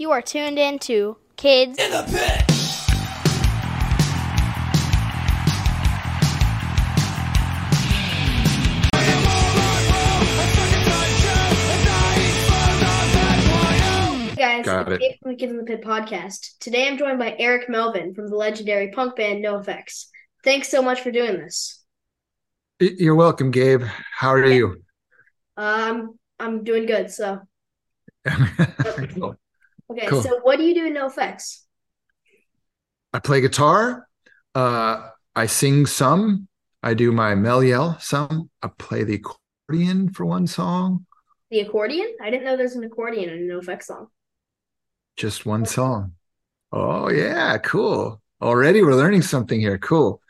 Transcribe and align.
You 0.00 0.12
are 0.12 0.22
tuned 0.22 0.58
in 0.58 0.78
to 0.78 1.18
Kids 1.36 1.78
In 1.78 1.90
the 1.90 2.02
pit. 2.04 2.50
Hey 14.30 14.36
guys. 14.36 14.64
Got 14.64 14.90
it. 14.90 15.00
Gabe 15.00 15.16
from 15.20 15.32
the 15.32 15.36
Kids 15.36 15.52
in 15.52 15.58
the 15.58 15.64
Pit 15.64 15.82
podcast. 15.82 16.56
Today 16.60 16.88
I'm 16.88 16.96
joined 16.96 17.18
by 17.18 17.36
Eric 17.38 17.68
Melvin 17.68 18.14
from 18.14 18.30
the 18.30 18.36
legendary 18.36 18.92
punk 18.92 19.16
band 19.16 19.44
NoFX. 19.44 20.06
Thanks 20.42 20.70
so 20.70 20.80
much 20.80 21.02
for 21.02 21.10
doing 21.10 21.36
this. 21.36 21.78
You're 22.78 23.16
welcome, 23.16 23.50
Gabe. 23.50 23.82
How 24.16 24.30
are 24.30 24.46
you? 24.46 24.82
Um, 25.58 26.18
I'm 26.38 26.64
doing 26.64 26.86
good. 26.86 27.10
So, 27.10 27.40
Cool. 28.24 29.36
Okay. 29.90 30.06
Cool. 30.06 30.22
So, 30.22 30.40
what 30.42 30.56
do 30.56 30.64
you 30.64 30.74
do 30.74 30.86
in 30.86 30.94
NoFX? 30.94 31.60
I 33.12 33.18
play 33.18 33.40
guitar. 33.40 34.08
Uh, 34.54 35.08
I 35.34 35.46
sing 35.46 35.86
some. 35.86 36.48
I 36.82 36.94
do 36.94 37.12
my 37.12 37.34
mel 37.34 37.62
yell 37.62 37.98
some. 38.00 38.50
I 38.62 38.68
play 38.78 39.04
the 39.04 39.20
accordion 39.68 40.10
for 40.12 40.24
one 40.24 40.46
song. 40.46 41.06
The 41.50 41.60
accordion? 41.60 42.14
I 42.22 42.30
didn't 42.30 42.44
know 42.44 42.56
there's 42.56 42.76
an 42.76 42.84
accordion 42.84 43.28
in 43.28 43.50
a 43.50 43.54
NoFX 43.54 43.84
song. 43.84 44.06
Just 45.16 45.44
one 45.44 45.66
song. 45.66 46.12
Oh 46.72 47.10
yeah, 47.10 47.58
cool. 47.58 48.22
Already 48.40 48.82
we're 48.82 48.94
learning 48.94 49.22
something 49.22 49.60
here. 49.60 49.76
Cool. 49.76 50.22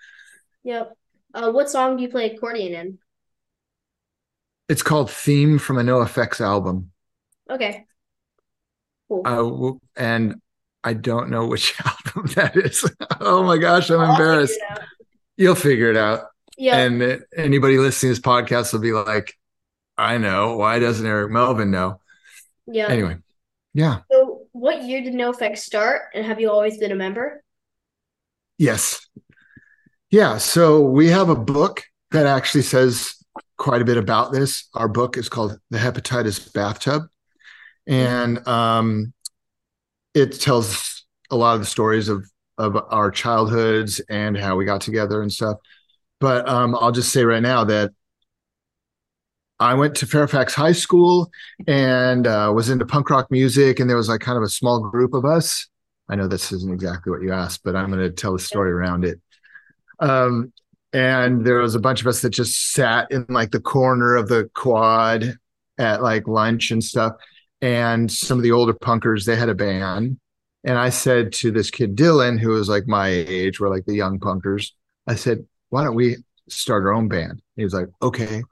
Yep. 0.64 0.96
Uh, 1.34 1.52
what 1.52 1.70
song 1.70 1.96
do 1.96 2.02
you 2.02 2.08
play 2.08 2.30
accordion 2.30 2.74
in? 2.74 2.98
It's 4.68 4.82
called 4.82 5.10
Theme 5.10 5.58
from 5.58 5.78
a 5.78 5.82
NoFX 5.82 6.40
album. 6.40 6.92
Okay. 7.48 7.86
Cool. 9.10 9.22
Uh, 9.96 10.00
and 10.00 10.36
I 10.84 10.94
don't 10.94 11.30
know 11.30 11.46
which 11.46 11.74
album 11.84 12.32
that 12.36 12.56
is. 12.56 12.88
oh 13.20 13.42
my 13.42 13.58
gosh, 13.58 13.90
I'm 13.90 14.00
I'll 14.00 14.12
embarrassed. 14.12 14.58
out. 14.70 14.80
You'll 15.36 15.56
figure 15.56 15.90
it 15.90 15.96
out. 15.96 16.26
Yeah. 16.56 16.76
And 16.76 17.24
anybody 17.36 17.76
listening 17.78 18.14
to 18.14 18.20
this 18.20 18.24
podcast 18.24 18.72
will 18.72 18.80
be 18.80 18.92
like, 18.92 19.34
I 19.98 20.16
know. 20.18 20.56
Why 20.56 20.78
doesn't 20.78 21.04
Eric 21.06 21.30
Melvin 21.32 21.70
know? 21.70 22.00
yeah. 22.66 22.86
Anyway, 22.88 23.16
yeah. 23.74 24.00
So, 24.10 24.42
what 24.52 24.82
year 24.84 25.02
did 25.02 25.14
NoFX 25.14 25.58
start, 25.58 26.02
and 26.14 26.24
have 26.24 26.40
you 26.40 26.50
always 26.50 26.78
been 26.78 26.92
a 26.92 26.96
member? 26.96 27.42
Yes. 28.58 29.06
Yeah. 30.10 30.38
So 30.38 30.82
we 30.82 31.08
have 31.08 31.28
a 31.30 31.34
book 31.36 31.82
that 32.10 32.26
actually 32.26 32.62
says 32.62 33.14
quite 33.56 33.80
a 33.80 33.84
bit 33.84 33.96
about 33.96 34.32
this. 34.32 34.68
Our 34.74 34.88
book 34.88 35.16
is 35.16 35.28
called 35.28 35.58
The 35.70 35.78
Hepatitis 35.78 36.52
Bathtub. 36.52 37.04
And 37.90 38.46
um, 38.48 39.12
it 40.14 40.40
tells 40.40 41.04
a 41.30 41.36
lot 41.36 41.54
of 41.54 41.60
the 41.60 41.66
stories 41.66 42.08
of, 42.08 42.24
of 42.56 42.76
our 42.90 43.10
childhoods 43.10 44.00
and 44.08 44.38
how 44.38 44.56
we 44.56 44.64
got 44.64 44.80
together 44.80 45.20
and 45.20 45.32
stuff. 45.32 45.58
But 46.20 46.48
um, 46.48 46.74
I'll 46.74 46.92
just 46.92 47.12
say 47.12 47.24
right 47.24 47.42
now 47.42 47.64
that 47.64 47.90
I 49.58 49.74
went 49.74 49.94
to 49.96 50.06
Fairfax 50.06 50.54
High 50.54 50.72
School 50.72 51.30
and 51.66 52.26
uh, 52.26 52.52
was 52.54 52.70
into 52.70 52.86
punk 52.86 53.10
rock 53.10 53.30
music, 53.30 53.78
and 53.78 53.90
there 53.90 53.96
was 53.96 54.08
like 54.08 54.22
kind 54.22 54.38
of 54.38 54.42
a 54.42 54.48
small 54.48 54.80
group 54.80 55.12
of 55.12 55.24
us. 55.24 55.66
I 56.08 56.16
know 56.16 56.26
this 56.26 56.50
isn't 56.50 56.72
exactly 56.72 57.10
what 57.10 57.22
you 57.22 57.32
asked, 57.32 57.62
but 57.62 57.76
I'm 57.76 57.90
going 57.90 58.00
to 58.00 58.10
tell 58.10 58.32
the 58.32 58.38
story 58.38 58.72
around 58.72 59.04
it. 59.04 59.20
Um, 60.00 60.52
and 60.92 61.44
there 61.44 61.58
was 61.58 61.74
a 61.74 61.80
bunch 61.80 62.00
of 62.00 62.06
us 62.06 62.22
that 62.22 62.30
just 62.30 62.72
sat 62.72 63.10
in 63.10 63.26
like 63.28 63.50
the 63.50 63.60
corner 63.60 64.16
of 64.16 64.28
the 64.28 64.50
quad 64.54 65.38
at 65.78 66.02
like 66.02 66.26
lunch 66.26 66.70
and 66.70 66.82
stuff. 66.82 67.12
And 67.62 68.10
some 68.10 68.38
of 68.38 68.42
the 68.42 68.52
older 68.52 68.72
punkers, 68.72 69.24
they 69.24 69.36
had 69.36 69.48
a 69.48 69.54
band. 69.54 70.18
And 70.64 70.78
I 70.78 70.90
said 70.90 71.32
to 71.34 71.50
this 71.50 71.70
kid, 71.70 71.96
Dylan, 71.96 72.38
who 72.38 72.50
was 72.50 72.68
like 72.68 72.86
my 72.86 73.08
age, 73.08 73.60
we're 73.60 73.70
like 73.70 73.86
the 73.86 73.94
young 73.94 74.18
punkers, 74.18 74.72
I 75.06 75.14
said, 75.14 75.46
why 75.70 75.84
don't 75.84 75.94
we 75.94 76.16
start 76.48 76.84
our 76.84 76.92
own 76.92 77.08
band? 77.08 77.42
He 77.56 77.64
was 77.64 77.74
like, 77.74 77.86
okay. 78.02 78.42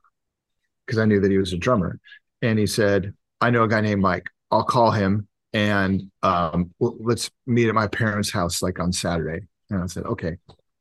Because 0.86 0.98
I 0.98 1.04
knew 1.04 1.20
that 1.20 1.30
he 1.30 1.38
was 1.38 1.52
a 1.52 1.58
drummer. 1.58 2.00
And 2.40 2.58
he 2.58 2.66
said, 2.66 3.14
I 3.40 3.50
know 3.50 3.64
a 3.64 3.68
guy 3.68 3.80
named 3.80 4.00
Mike. 4.00 4.26
I'll 4.50 4.64
call 4.64 4.90
him 4.90 5.28
and 5.52 6.10
um, 6.22 6.74
let's 6.78 7.30
meet 7.46 7.68
at 7.68 7.74
my 7.74 7.86
parents' 7.86 8.30
house 8.30 8.62
like 8.62 8.78
on 8.78 8.92
Saturday. 8.92 9.46
And 9.70 9.82
I 9.82 9.86
said, 9.86 10.04
okay. 10.04 10.36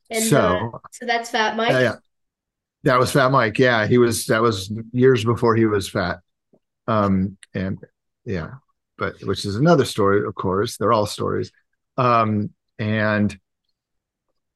And 0.09 0.23
so 0.23 0.71
uh, 0.73 0.77
so 0.91 1.05
that's 1.05 1.29
Fat 1.29 1.55
Mike. 1.57 1.71
yeah, 1.71 1.79
yeah. 1.81 1.95
That 2.83 2.99
was 2.99 3.11
Fat 3.11 3.29
Mike. 3.29 3.59
Yeah, 3.59 3.88
he 3.88 3.97
was. 3.97 4.27
That 4.27 4.41
was 4.41 4.71
years 4.91 5.25
before 5.25 5.55
he 5.55 5.65
was 5.65 5.89
fat. 5.89 6.19
Um, 6.88 7.38
and 7.53 7.77
yeah, 8.27 8.49
but 8.97 9.15
which 9.23 9.45
is 9.45 9.55
another 9.55 9.85
story, 9.85 10.25
of 10.25 10.35
course. 10.35 10.77
They're 10.77 10.91
all 10.91 11.05
stories. 11.05 11.51
Um, 11.97 12.51
and 12.77 13.38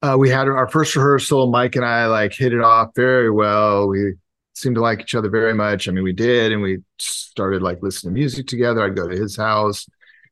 uh, 0.02 0.16
we 0.20 0.30
had 0.30 0.48
our 0.48 0.70
first 0.70 0.96
rehearsal. 0.96 1.50
Mike 1.50 1.76
and 1.76 1.86
I 1.86 2.06
like 2.06 2.34
hit 2.34 2.54
it 2.54 2.62
off 2.62 2.90
very 2.96 3.32
well. 3.32 3.88
We 3.88 4.14
seemed 4.54 4.76
to 4.76 4.82
like 4.82 5.02
each 5.02 5.16
other 5.16 5.30
very 5.30 5.54
much. 5.54 5.88
I 5.88 5.92
mean, 5.92 6.04
we 6.04 6.14
did, 6.14 6.52
and 6.52 6.62
we 6.62 6.80
started 7.00 7.62
like 7.62 7.80
listening 7.82 8.14
to 8.14 8.20
music 8.20 8.48
together. 8.48 8.84
I'd 8.84 8.96
go 8.96 9.08
to 9.08 9.16
his 9.16 9.36
house. 9.36 9.88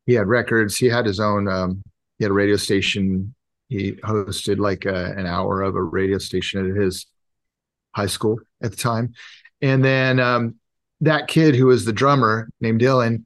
He 0.06 0.14
had 0.14 0.28
records. 0.28 0.78
He 0.78 0.88
had 0.88 1.06
his 1.06 1.20
own. 1.20 1.48
Um, 1.48 1.84
he 2.18 2.26
had 2.26 2.32
a 2.32 2.34
radio 2.34 2.58
station 2.58 3.34
he 3.70 3.94
hosted 3.94 4.58
like 4.58 4.86
a, 4.86 5.14
an 5.16 5.26
hour 5.26 5.62
of 5.62 5.76
a 5.76 5.82
radio 5.82 6.18
station 6.18 6.70
at 6.70 6.76
his 6.76 7.06
high 7.96 8.08
school 8.08 8.38
at 8.62 8.72
the 8.72 8.78
time 8.78 9.14
and 9.62 9.84
then 9.86 10.20
um, 10.20 10.56
that 11.02 11.28
kid 11.28 11.56
who 11.56 11.68
was 11.68 11.86
the 11.86 11.94
drummer 11.94 12.50
named 12.60 12.82
dylan 12.82 13.24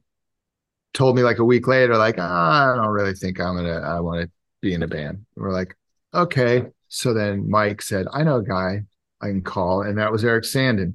told 0.94 1.16
me 1.16 1.22
like 1.22 1.38
a 1.38 1.44
week 1.44 1.66
later 1.66 1.96
like 1.96 2.16
ah, 2.18 2.72
i 2.72 2.76
don't 2.76 2.88
really 2.88 3.14
think 3.14 3.40
i'm 3.40 3.56
gonna 3.56 3.80
i 3.80 4.00
want 4.00 4.22
to 4.22 4.30
be 4.62 4.72
in 4.72 4.82
a 4.82 4.88
band 4.88 5.18
and 5.36 5.44
we're 5.44 5.52
like 5.52 5.76
okay 6.14 6.64
so 6.88 7.12
then 7.12 7.48
mike 7.50 7.82
said 7.82 8.06
i 8.12 8.22
know 8.22 8.36
a 8.36 8.44
guy 8.44 8.80
i 9.20 9.26
can 9.26 9.42
call 9.42 9.82
and 9.82 9.98
that 9.98 10.12
was 10.12 10.24
Erik 10.24 10.44
Sandin 10.44 10.94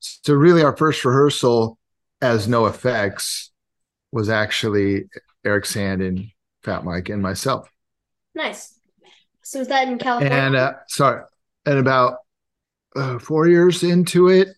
so 0.00 0.34
really 0.34 0.62
our 0.62 0.76
first 0.76 1.04
rehearsal 1.04 1.78
as 2.20 2.46
NoFX 2.46 3.48
was 4.12 4.28
actually 4.28 5.04
Erik 5.44 5.64
Sandin 5.64 6.32
fat 6.62 6.84
mike 6.84 7.08
and 7.08 7.22
myself 7.22 7.70
Nice. 8.36 8.78
So 9.42 9.60
is 9.60 9.68
that 9.68 9.88
in 9.88 9.98
California? 9.98 10.36
and 10.36 10.54
uh, 10.54 10.72
sorry, 10.88 11.22
and 11.64 11.78
about 11.78 12.18
uh, 12.94 13.18
four 13.18 13.48
years 13.48 13.82
into 13.82 14.28
it, 14.28 14.48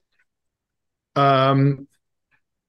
um, 1.14 1.86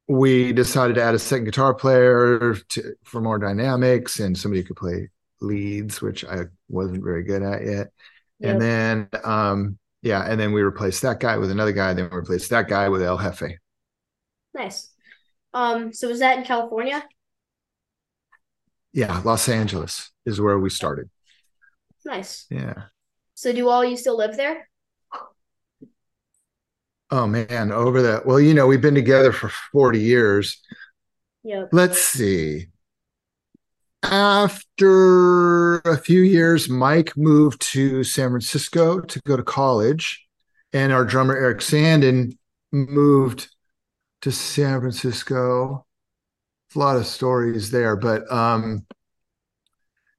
we 0.10 0.52
decided 0.52 0.96
to 0.96 1.04
add 1.04 1.14
a 1.14 1.20
second 1.20 1.46
guitar 1.46 1.72
player 1.72 2.56
to, 2.70 2.96
for 3.04 3.22
more 3.22 3.38
dynamics 3.38 4.20
and 4.20 4.36
somebody 4.36 4.64
could 4.64 4.76
play 4.76 5.08
leads, 5.40 6.02
which 6.02 6.26
I 6.26 6.46
wasn't 6.68 7.04
very 7.04 7.24
good 7.24 7.44
at 7.44 7.64
yet. 7.64 7.88
Yep. 8.40 8.52
And 8.52 8.62
then, 8.62 9.10
um, 9.24 9.78
yeah, 10.02 10.24
and 10.28 10.40
then 10.40 10.52
we 10.52 10.64
replaced 10.64 11.04
that 11.04 11.20
guy 11.20 11.38
with 11.38 11.52
another 11.52 11.74
guy. 11.74 11.94
Then 11.94 12.10
we 12.10 12.18
replaced 12.18 12.50
that 12.50 12.68
guy 12.68 12.90
with 12.90 13.04
El 13.04 13.20
Hefe. 13.20 13.58
Nice. 14.56 14.90
Um, 15.54 15.94
so 15.94 16.08
was 16.08 16.20
that 16.20 16.40
in 16.40 16.44
California? 16.44 17.04
Yeah, 18.92 19.22
Los 19.24 19.48
Angeles 19.48 20.10
is 20.26 20.42
where 20.42 20.58
we 20.58 20.72
started. 20.72 21.08
Nice. 22.04 22.48
Yeah. 22.50 22.86
So 23.36 23.54
do 23.54 23.70
all 23.70 23.86
you 23.86 23.96
still 23.96 24.18
live 24.18 24.36
there? 24.36 24.68
Oh 27.12 27.26
man, 27.26 27.72
over 27.72 28.02
that. 28.04 28.26
Well, 28.26 28.40
you 28.40 28.54
know, 28.54 28.68
we've 28.68 28.82
been 28.82 28.96
together 28.96 29.32
for 29.32 29.50
40 29.72 30.00
years. 30.00 30.62
Yep. 31.44 31.70
let's 31.72 32.00
see. 32.00 32.68
After 34.04 35.80
a 35.80 35.98
few 35.98 36.22
years, 36.22 36.70
Mike 36.70 37.18
moved 37.18 37.62
to 37.74 38.04
San 38.04 38.30
Francisco 38.30 39.00
to 39.02 39.22
go 39.26 39.36
to 39.36 39.44
college, 39.44 40.26
and 40.74 40.94
our 40.94 41.04
drummer 41.04 41.36
Erik 41.36 41.60
Sandin 41.60 42.38
moved 42.72 43.50
to 44.22 44.32
San 44.32 44.80
Francisco. 44.80 45.86
A 46.76 46.80
lot 46.80 46.98
of 46.98 47.08
stories 47.08 47.72
there, 47.72 47.96
but 47.96 48.32
um, 48.32 48.86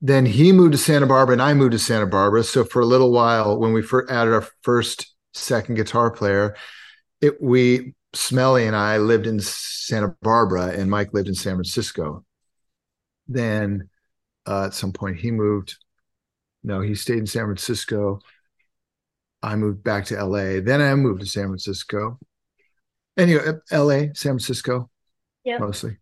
then 0.00 0.26
he 0.26 0.52
moved 0.52 0.72
to 0.72 0.78
Santa 0.78 1.06
Barbara, 1.06 1.34
and 1.34 1.42
I 1.42 1.54
moved 1.54 1.72
to 1.72 1.78
Santa 1.78 2.06
Barbara. 2.06 2.42
So 2.42 2.64
for 2.64 2.80
a 2.80 2.86
little 2.86 3.12
while, 3.12 3.58
when 3.58 3.72
we 3.72 3.82
first 3.82 4.10
added 4.10 4.34
our 4.34 4.46
first 4.62 5.14
second 5.32 5.76
guitar 5.76 6.10
player, 6.10 6.56
it 7.20 7.40
we 7.40 7.94
Smelly 8.12 8.66
and 8.66 8.74
I 8.74 8.98
lived 8.98 9.26
in 9.26 9.40
Santa 9.40 10.16
Barbara, 10.22 10.68
and 10.68 10.90
Mike 10.90 11.12
lived 11.12 11.28
in 11.28 11.34
San 11.34 11.54
Francisco. 11.54 12.24
Then 13.28 13.88
uh, 14.46 14.66
at 14.66 14.74
some 14.74 14.92
point 14.92 15.18
he 15.18 15.30
moved. 15.30 15.76
No, 16.62 16.80
he 16.80 16.94
stayed 16.94 17.18
in 17.18 17.26
San 17.26 17.44
Francisco. 17.44 18.20
I 19.42 19.56
moved 19.56 19.82
back 19.82 20.06
to 20.06 20.22
LA. 20.22 20.60
Then 20.60 20.82
I 20.82 20.94
moved 20.94 21.20
to 21.20 21.26
San 21.26 21.46
Francisco. 21.46 22.18
Anyway, 23.16 23.42
LA, 23.72 23.98
San 24.14 24.32
Francisco, 24.32 24.90
yeah, 25.44 25.58
mostly. 25.58 25.96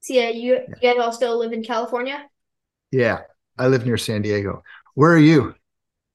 So 0.00 0.14
yeah, 0.14 0.30
you 0.30 0.60
you 0.80 0.94
guys 0.94 0.98
all 0.98 1.12
still 1.12 1.38
live 1.38 1.52
in 1.52 1.62
California? 1.62 2.24
Yeah, 2.90 3.20
I 3.58 3.68
live 3.68 3.86
near 3.86 3.96
San 3.96 4.22
Diego. 4.22 4.62
Where 4.94 5.12
are 5.12 5.18
you? 5.18 5.54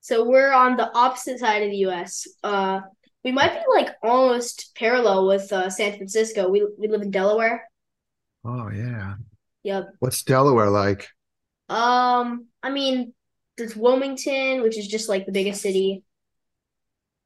So 0.02 0.24
we're 0.24 0.54
on 0.54 0.78
the 0.78 0.92
opposite 0.94 1.40
side 1.40 1.64
of 1.64 1.70
the 1.70 1.78
US. 1.78 2.28
Uh 2.44 2.82
we 3.28 3.34
might 3.34 3.54
be 3.54 3.62
like 3.76 3.96
almost 4.02 4.74
parallel 4.76 5.28
with 5.28 5.52
uh 5.54 5.70
San 5.70 5.98
Francisco. 5.98 6.50
We 6.50 6.66
we 6.80 6.88
live 6.88 7.02
in 7.04 7.12
Delaware. 7.12 7.70
Oh 8.44 8.70
yeah, 8.72 9.16
Yep. 9.64 9.96
What's 10.00 10.24
Delaware 10.24 10.70
like? 10.72 11.10
Um, 11.70 12.48
I 12.64 12.70
mean, 12.70 13.14
there's 13.58 13.76
Wilmington, 13.76 14.62
which 14.62 14.78
is 14.78 14.88
just 14.88 15.10
like 15.10 15.26
the 15.26 15.32
biggest 15.32 15.62
city. 15.62 16.04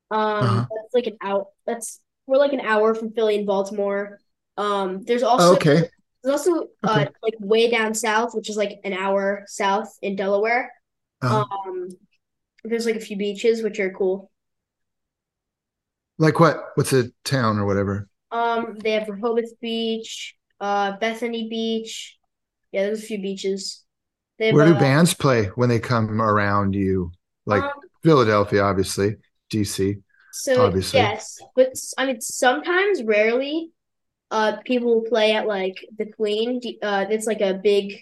Um, 0.09 0.56
Uh-huh. 0.56 0.68
that's 0.69 0.94
like 0.94 1.07
an 1.07 1.18
out. 1.21 1.48
That's 1.65 2.01
we're 2.27 2.38
like 2.38 2.54
an 2.54 2.59
hour 2.62 2.94
from 2.95 3.13
Philly 3.13 3.38
and 3.38 3.47
Baltimore. 3.47 4.19
Um, 4.57 5.04
there's 5.04 5.24
Oh, 5.38 5.54
also 5.54 5.56
okay. 5.56 5.89
there's 6.24 6.39
also 6.47 6.68
uh 6.86 7.06
Okay. 7.06 7.12
like 7.24 7.36
way 7.39 7.69
down 7.71 7.94
south, 7.95 8.36
which 8.36 8.50
is 8.50 8.57
like 8.57 8.80
an 8.83 8.94
hour 8.94 9.45
south 9.47 9.97
in 10.01 10.15
Delaware. 10.15 10.74
Uh, 11.21 11.44
Um, 11.65 11.89
there's 12.65 12.88
like 12.88 12.97
a 12.97 13.01
few 13.01 13.18
beaches 13.18 13.63
which 13.63 13.80
are 13.81 13.92
cool. 13.94 14.31
Like 16.21 16.39
what? 16.39 16.63
What's 16.75 16.94
a 16.94 17.09
town 17.25 17.57
or 17.57 17.65
whatever? 17.65 18.07
Um, 18.31 18.77
they 18.81 18.91
have 18.91 19.09
Rehoboth 19.09 19.59
Beach, 19.59 20.35
uh, 20.59 20.95
Bethany 20.97 21.50
Beach. 21.50 22.18
Yeah, 22.71 22.83
there's 22.83 23.03
a 23.03 23.07
few 23.07 23.19
beaches. 23.19 23.83
They 24.38 24.47
have 24.47 24.56
Where 24.56 24.68
do 24.68 24.75
uh, 24.75 24.79
bands 24.79 25.13
play 25.15 25.45
when 25.56 25.68
they 25.68 25.79
come 25.79 26.21
around 26.21 26.75
you? 26.75 27.12
Like 27.45 27.63
um, 27.63 27.71
Philadelphia, 28.03 28.62
obviously, 28.62 29.15
DC, 29.51 30.01
so 30.31 30.65
obviously. 30.65 31.00
yes, 31.00 31.39
but 31.56 31.73
I 31.97 32.06
mean 32.06 32.21
sometimes, 32.21 33.01
rarely, 33.03 33.71
uh, 34.29 34.57
people 34.63 34.94
will 34.94 35.09
play 35.09 35.33
at 35.33 35.47
like 35.47 35.83
the 35.97 36.06
Queen. 36.06 36.62
Uh, 36.83 37.06
it's 37.09 37.25
like 37.25 37.41
a 37.41 37.56
big. 37.56 37.95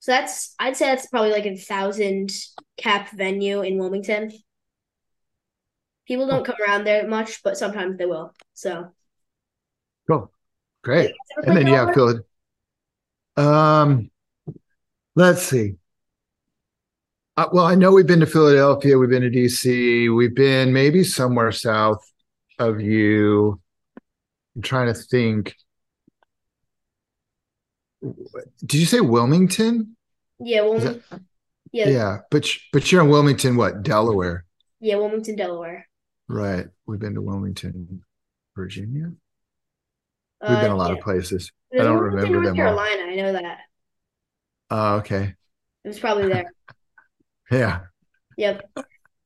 So 0.00 0.12
that's 0.12 0.54
I'd 0.58 0.76
say 0.76 0.86
that's 0.86 1.06
probably 1.06 1.32
like 1.32 1.46
a 1.46 1.56
thousand 1.56 2.32
cap 2.76 3.10
venue 3.12 3.62
in 3.62 3.78
Wilmington. 3.78 4.30
People 6.06 6.26
don't 6.26 6.44
come 6.44 6.56
around 6.66 6.84
there 6.84 7.06
much, 7.06 7.42
but 7.42 7.56
sometimes 7.56 7.96
they 7.96 8.06
will. 8.06 8.34
So, 8.54 8.92
Cool. 10.08 10.32
Great. 10.82 11.12
And 11.44 11.56
then 11.56 11.66
you 11.66 11.74
have? 11.74 11.94
Philly. 11.94 12.20
Um, 13.36 14.10
let's 15.14 15.42
see. 15.42 15.76
Uh, 17.36 17.48
well, 17.52 17.64
I 17.64 17.74
know 17.76 17.92
we've 17.92 18.06
been 18.06 18.20
to 18.20 18.26
Philadelphia, 18.26 18.98
we've 18.98 19.08
been 19.08 19.22
to 19.22 19.30
DC, 19.30 20.14
we've 20.14 20.34
been 20.34 20.72
maybe 20.72 21.02
somewhere 21.02 21.50
south 21.50 22.04
of 22.58 22.80
you. 22.80 23.58
I'm 24.54 24.62
trying 24.62 24.88
to 24.88 24.94
think. 24.94 25.56
Did 28.02 28.80
you 28.80 28.86
say 28.86 29.00
Wilmington? 29.00 29.96
Yeah, 30.40 30.62
Wilmington. 30.62 31.02
Yeah, 31.72 31.88
Yeah, 31.88 32.18
but 32.30 32.46
but 32.72 32.92
you're 32.92 33.02
in 33.02 33.08
Wilmington, 33.08 33.56
what? 33.56 33.82
Delaware, 33.82 34.44
yeah, 34.80 34.96
Wilmington, 34.96 35.36
Delaware. 35.36 35.88
Right? 36.32 36.66
We've 36.86 37.00
been 37.00 37.14
to 37.14 37.22
Wilmington, 37.22 38.04
Virginia. 38.56 39.12
We've 40.46 40.58
Uh, 40.58 40.60
been 40.60 40.70
a 40.70 40.76
lot 40.76 40.90
yeah. 40.90 40.96
of 40.96 41.00
places. 41.00 41.52
There's 41.70 41.82
I 41.82 41.84
don't 41.84 41.98
Wilmington, 41.98 42.32
remember 42.32 42.40
North 42.40 42.54
them 42.56 42.60
all. 42.60 42.86
Carolina. 42.86 43.02
I 43.04 43.14
know 43.16 43.32
that. 43.32 43.58
Oh, 44.70 44.96
okay. 44.96 45.34
It 45.84 45.88
was 45.88 45.98
probably 46.00 46.28
there. 46.28 46.52
Yeah. 47.50 47.82
Yep. 48.36 48.70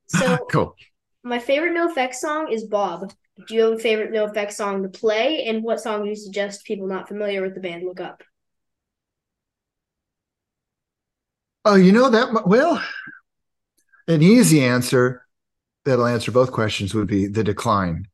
So 0.09 0.39
Cool. 0.51 0.77
my 1.25 1.39
favorite 1.39 1.73
No 1.75 1.89
NoFX 1.89 2.15
song 2.17 2.53
is 2.53 2.65
Bob. 2.65 3.13
Do 3.47 3.55
you 3.55 3.63
have 3.63 3.73
a 3.75 3.79
favorite 3.79 4.13
No 4.13 4.27
NoFX 4.29 4.53
song 4.55 4.83
to 4.83 4.89
play? 4.89 5.45
And 5.47 5.63
what 5.63 5.81
song 5.81 6.03
do 6.05 6.09
you 6.11 6.17
suggest 6.17 6.65
people 6.65 6.87
not 6.87 7.09
familiar 7.09 7.43
with 7.43 7.55
the 7.55 7.61
band 7.61 7.85
look 7.85 8.01
up? 8.01 8.23
Oh, 11.65 11.75
you 11.75 11.93
know 11.93 12.09
that 12.11 12.47
well, 12.47 12.83
an 14.09 14.23
easy 14.23 14.63
answer 14.65 15.26
that'll 15.87 16.07
answer 16.07 16.31
both 16.31 16.53
questions 16.53 16.95
would 16.95 17.07
be 17.07 17.27
The 17.29 17.43
Decline. 17.43 18.09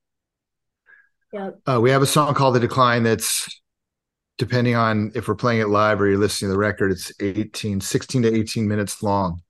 Yep. 1.32 1.60
Uh, 1.66 1.80
we 1.80 1.90
have 1.90 2.02
a 2.02 2.06
song 2.06 2.34
called 2.34 2.54
The 2.54 2.60
Decline 2.60 3.02
that's 3.02 3.60
depending 4.38 4.74
on 4.76 5.12
if 5.14 5.28
we're 5.28 5.34
playing 5.34 5.60
it 5.60 5.69
live 5.69 6.00
or 6.00 6.08
you're 6.08 6.19
listening 6.19 6.48
to 6.50 6.52
the 6.52 6.58
record, 6.58 6.92
it's 6.92 7.12
18, 7.20 7.80
16 7.80 8.22
to 8.22 8.34
18 8.34 8.69
minutes 8.69 9.02
long. 9.02 9.40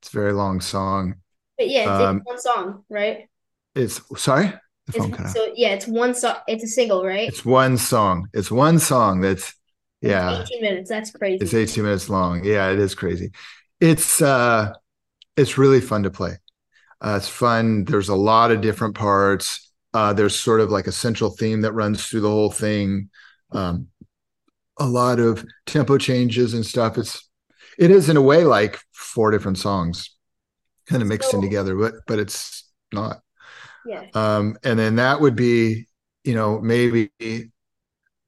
It's 0.00 0.08
a 0.08 0.12
very 0.12 0.32
long 0.32 0.60
song. 0.60 1.16
But 1.58 1.68
yeah, 1.68 1.80
it's, 1.82 1.88
Um, 1.90 2.16
it's 2.18 2.26
one 2.26 2.38
song, 2.40 2.84
right? 2.88 3.28
It's 3.74 4.00
sorry, 4.20 4.52
the 4.86 4.92
phone 4.92 5.12
cut 5.12 5.26
It's, 5.26 5.30
out. 5.30 5.36
so 5.36 5.52
yeah, 5.54 5.68
it's 5.74 5.86
one 5.86 6.14
song. 6.14 6.36
It's 6.48 6.64
a 6.64 6.66
single, 6.66 7.04
right? 7.04 7.28
It's 7.28 7.44
one 7.44 7.76
song. 7.76 8.28
It's 8.32 8.50
one 8.50 8.78
song 8.78 9.20
that's 9.20 9.54
It's 10.02 10.10
yeah, 10.10 10.42
18 10.42 10.60
minutes. 10.62 10.88
That's 10.90 11.10
crazy. 11.12 11.38
it's 11.42 11.54
18 11.54 11.84
minutes 11.84 12.08
long. 12.08 12.44
Yeah, 12.44 12.70
it 12.70 12.78
is 12.78 12.94
crazy. 12.94 13.30
It's 13.78 14.20
uh 14.20 14.72
it's 15.36 15.58
really 15.58 15.80
fun 15.80 16.02
to 16.04 16.10
play. 16.10 16.38
Uh, 17.02 17.16
it's 17.16 17.28
fun. 17.28 17.84
There's 17.84 18.08
a 18.08 18.14
lot 18.14 18.50
of 18.50 18.60
different 18.60 18.94
parts. 18.94 19.72
Uh, 19.92 20.12
there's 20.12 20.38
sort 20.38 20.60
of 20.60 20.70
like 20.70 20.86
a 20.86 20.92
central 20.92 21.30
theme 21.30 21.62
that 21.62 21.72
runs 21.72 22.06
through 22.06 22.20
the 22.20 22.28
whole 22.28 22.50
thing. 22.50 23.10
Um, 23.52 23.88
a 24.78 24.86
lot 24.86 25.18
of 25.18 25.44
tempo 25.66 25.98
changes 25.98 26.54
and 26.54 26.64
stuff. 26.64 26.96
It's 26.98 27.28
it 27.78 27.90
is 27.90 28.08
in 28.08 28.16
a 28.16 28.22
way 28.22 28.44
like 28.44 28.78
four 28.92 29.30
different 29.30 29.58
songs, 29.58 30.14
kind 30.86 31.02
of 31.02 31.08
mixed 31.08 31.34
in 31.34 31.40
together, 31.40 31.74
but 31.74 31.94
but 32.06 32.18
it's 32.18 32.70
not. 32.92 33.20
Yeah. 33.86 34.04
Um, 34.14 34.56
and 34.62 34.78
then 34.78 34.96
that 34.96 35.20
would 35.20 35.36
be, 35.36 35.86
you 36.24 36.34
know, 36.34 36.60
maybe 36.60 37.10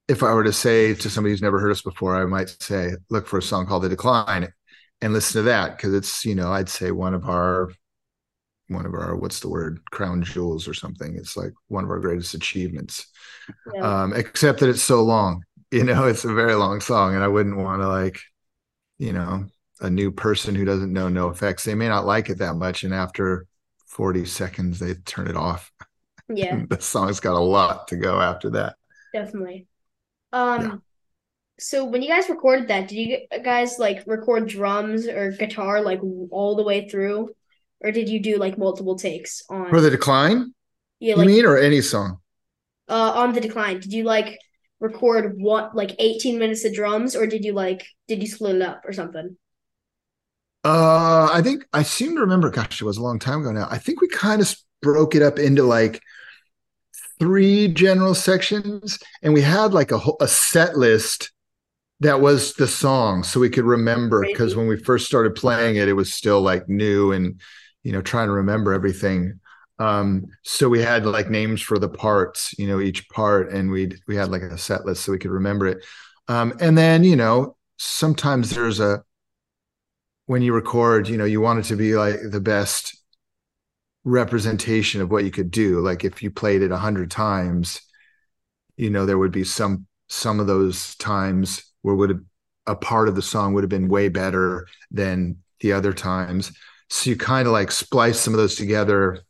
if 0.08 0.22
I 0.22 0.32
were 0.32 0.44
to 0.44 0.52
say 0.52 0.94
to 0.94 1.10
somebody 1.10 1.32
who's 1.32 1.42
never 1.42 1.60
heard 1.60 1.70
us 1.70 1.82
before, 1.82 2.16
I 2.16 2.24
might 2.26 2.48
say, 2.60 2.92
look 3.10 3.26
for 3.26 3.38
a 3.38 3.42
song 3.42 3.66
called 3.66 3.82
The 3.82 3.88
Decline 3.88 4.52
and 5.00 5.12
listen 5.12 5.40
to 5.40 5.42
that 5.42 5.76
because 5.76 5.94
it's, 5.94 6.24
you 6.24 6.34
know, 6.34 6.52
I'd 6.52 6.68
say 6.68 6.90
one 6.90 7.14
of 7.14 7.28
our 7.28 7.70
one 8.72 8.86
of 8.86 8.94
our 8.94 9.16
what's 9.16 9.40
the 9.40 9.48
word 9.48 9.80
crown 9.90 10.22
jewels 10.22 10.68
or 10.68 10.74
something. 10.74 11.16
It's 11.16 11.36
like 11.36 11.52
one 11.68 11.84
of 11.84 11.90
our 11.90 12.00
greatest 12.00 12.34
achievements. 12.34 13.06
Yeah. 13.74 13.90
um 14.02 14.12
except 14.14 14.60
that 14.60 14.68
it's 14.68 14.82
so 14.82 15.02
long 15.02 15.44
you 15.72 15.84
know 15.84 16.06
it's 16.06 16.24
a 16.24 16.32
very 16.32 16.54
long 16.54 16.80
song 16.80 17.14
and 17.14 17.24
i 17.24 17.28
wouldn't 17.28 17.56
want 17.56 17.82
to 17.82 17.88
like 17.88 18.20
you 18.98 19.12
know 19.12 19.46
a 19.80 19.90
new 19.90 20.12
person 20.12 20.54
who 20.54 20.64
doesn't 20.64 20.92
know 20.92 21.08
NoFX. 21.08 21.64
They 21.64 21.74
may 21.74 21.88
not 21.88 22.06
like 22.06 22.30
it 22.30 22.38
that 22.38 22.54
much 22.54 22.84
and 22.84 22.94
after 22.94 23.46
40 23.88 24.24
seconds 24.26 24.78
they 24.78 24.94
turn 24.94 25.26
it 25.28 25.36
off. 25.36 25.72
Yeah, 26.28 26.62
the 26.70 26.80
song's 26.80 27.20
got 27.20 27.34
a 27.36 27.40
lot 27.40 27.88
to 27.88 27.96
go 27.96 28.20
after 28.20 28.50
that. 28.50 28.76
Definitely. 29.12 29.66
Um, 30.32 30.60
Yeah. 30.62 30.76
so 31.58 31.84
when 31.84 32.02
you 32.02 32.08
guys 32.08 32.28
recorded 32.28 32.68
that, 32.68 32.88
did 32.88 32.96
you 32.96 33.18
guys 33.42 33.78
like 33.78 34.04
record 34.06 34.48
drums 34.48 35.06
or 35.06 35.32
guitar 35.32 35.80
like 35.82 36.00
all 36.30 36.56
the 36.56 36.62
way 36.62 36.88
through, 36.88 37.34
or 37.82 37.92
did 37.92 38.08
you 38.08 38.20
do 38.20 38.36
like 38.36 38.58
multiple 38.58 38.96
takes 38.96 39.42
on? 39.50 39.68
for 39.70 39.80
the 39.80 39.90
decline 39.90 40.52
yeah, 41.00 41.16
you 41.16 41.24
mean 41.24 41.44
or 41.44 41.58
any 41.58 41.80
song 41.80 42.18
uh 42.88 43.12
on 43.16 43.32
the 43.32 43.40
decline. 43.40 43.80
Did 43.80 43.92
you 43.92 44.04
like 44.04 44.38
record 44.82 45.36
what 45.38 45.74
like 45.74 45.94
18 45.98 46.38
minutes 46.38 46.64
of 46.64 46.74
drums, 46.74 47.16
or 47.16 47.26
did 47.26 47.44
you 47.44 47.52
like 47.52 47.86
did 48.08 48.20
you 48.20 48.28
split 48.28 48.56
it 48.56 48.62
up 48.62 48.82
or 48.84 48.92
something? 48.92 49.36
Uh, 50.64 51.28
I 51.32 51.40
think 51.42 51.64
I 51.72 51.82
seem 51.82 52.14
to 52.16 52.20
remember. 52.20 52.50
Gosh, 52.50 52.80
it 52.80 52.84
was 52.84 52.98
a 52.98 53.02
long 53.02 53.18
time 53.18 53.40
ago 53.40 53.52
now. 53.52 53.68
I 53.70 53.78
think 53.78 54.00
we 54.00 54.08
kind 54.08 54.42
of 54.42 54.54
broke 54.82 55.14
it 55.14 55.22
up 55.22 55.38
into 55.38 55.62
like 55.62 56.00
three 57.18 57.68
general 57.68 58.14
sections, 58.14 58.98
and 59.22 59.32
we 59.32 59.40
had 59.40 59.72
like 59.72 59.92
a 59.92 60.00
a 60.20 60.28
set 60.28 60.76
list 60.76 61.32
that 62.00 62.20
was 62.20 62.54
the 62.54 62.68
song, 62.68 63.22
so 63.22 63.40
we 63.40 63.50
could 63.50 63.64
remember. 63.64 64.20
Because 64.20 64.54
when 64.54 64.66
we 64.66 64.76
first 64.76 65.06
started 65.06 65.34
playing 65.34 65.76
it, 65.76 65.88
it 65.88 65.94
was 65.94 66.12
still 66.12 66.40
like 66.40 66.68
new 66.68 67.12
and 67.12 67.40
you 67.82 67.92
know 67.92 68.02
trying 68.02 68.28
to 68.28 68.32
remember 68.32 68.72
everything. 68.72 69.40
Um, 69.78 70.26
so 70.44 70.68
we 70.68 70.80
had 70.80 71.06
like 71.06 71.30
names 71.30 71.60
for 71.60 71.78
the 71.78 71.88
parts, 71.88 72.54
you 72.58 72.66
know, 72.66 72.80
each 72.80 73.08
part, 73.08 73.52
and 73.52 73.70
we 73.70 73.92
we 74.06 74.16
had 74.16 74.30
like 74.30 74.42
a 74.42 74.58
set 74.58 74.84
list 74.84 75.04
so 75.04 75.12
we 75.12 75.18
could 75.18 75.30
remember 75.30 75.66
it. 75.66 75.84
Um, 76.28 76.54
and 76.60 76.76
then 76.78 77.04
you 77.04 77.16
know 77.16 77.56
sometimes 77.78 78.50
there's 78.50 78.80
a 78.80 79.02
when 80.26 80.42
you 80.42 80.54
record, 80.54 81.08
you 81.08 81.16
know, 81.16 81.24
you 81.24 81.40
want 81.40 81.58
it 81.58 81.64
to 81.64 81.76
be 81.76 81.94
like 81.94 82.16
the 82.30 82.40
best 82.40 82.96
representation 84.04 85.00
of 85.00 85.10
what 85.10 85.24
you 85.24 85.30
could 85.30 85.50
do. 85.50 85.80
Like 85.80 86.04
if 86.04 86.22
you 86.22 86.30
played 86.30 86.62
it 86.62 86.72
a 86.72 86.76
hundred 86.76 87.10
times, 87.10 87.80
you 88.76 88.90
know, 88.90 89.06
there 89.06 89.18
would 89.18 89.32
be 89.32 89.44
some 89.44 89.86
some 90.08 90.40
of 90.40 90.46
those 90.46 90.94
times 90.96 91.62
where 91.82 91.94
would 91.94 92.10
have 92.10 92.20
a 92.66 92.76
part 92.76 93.08
of 93.08 93.14
the 93.16 93.22
song 93.22 93.54
would 93.54 93.64
have 93.64 93.70
been 93.70 93.88
way 93.88 94.08
better 94.08 94.66
than 94.90 95.36
the 95.60 95.72
other 95.72 95.92
times. 95.92 96.52
So 96.92 97.08
you 97.08 97.16
kind 97.16 97.46
of 97.46 97.52
like 97.54 97.70
splice 97.70 98.20
some 98.20 98.34
of 98.34 98.38
those 98.38 98.54
together 98.54 99.20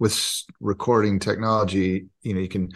with 0.00 0.42
recording 0.58 1.20
technology. 1.20 2.06
You 2.22 2.34
know, 2.34 2.40
you 2.40 2.48
can 2.48 2.72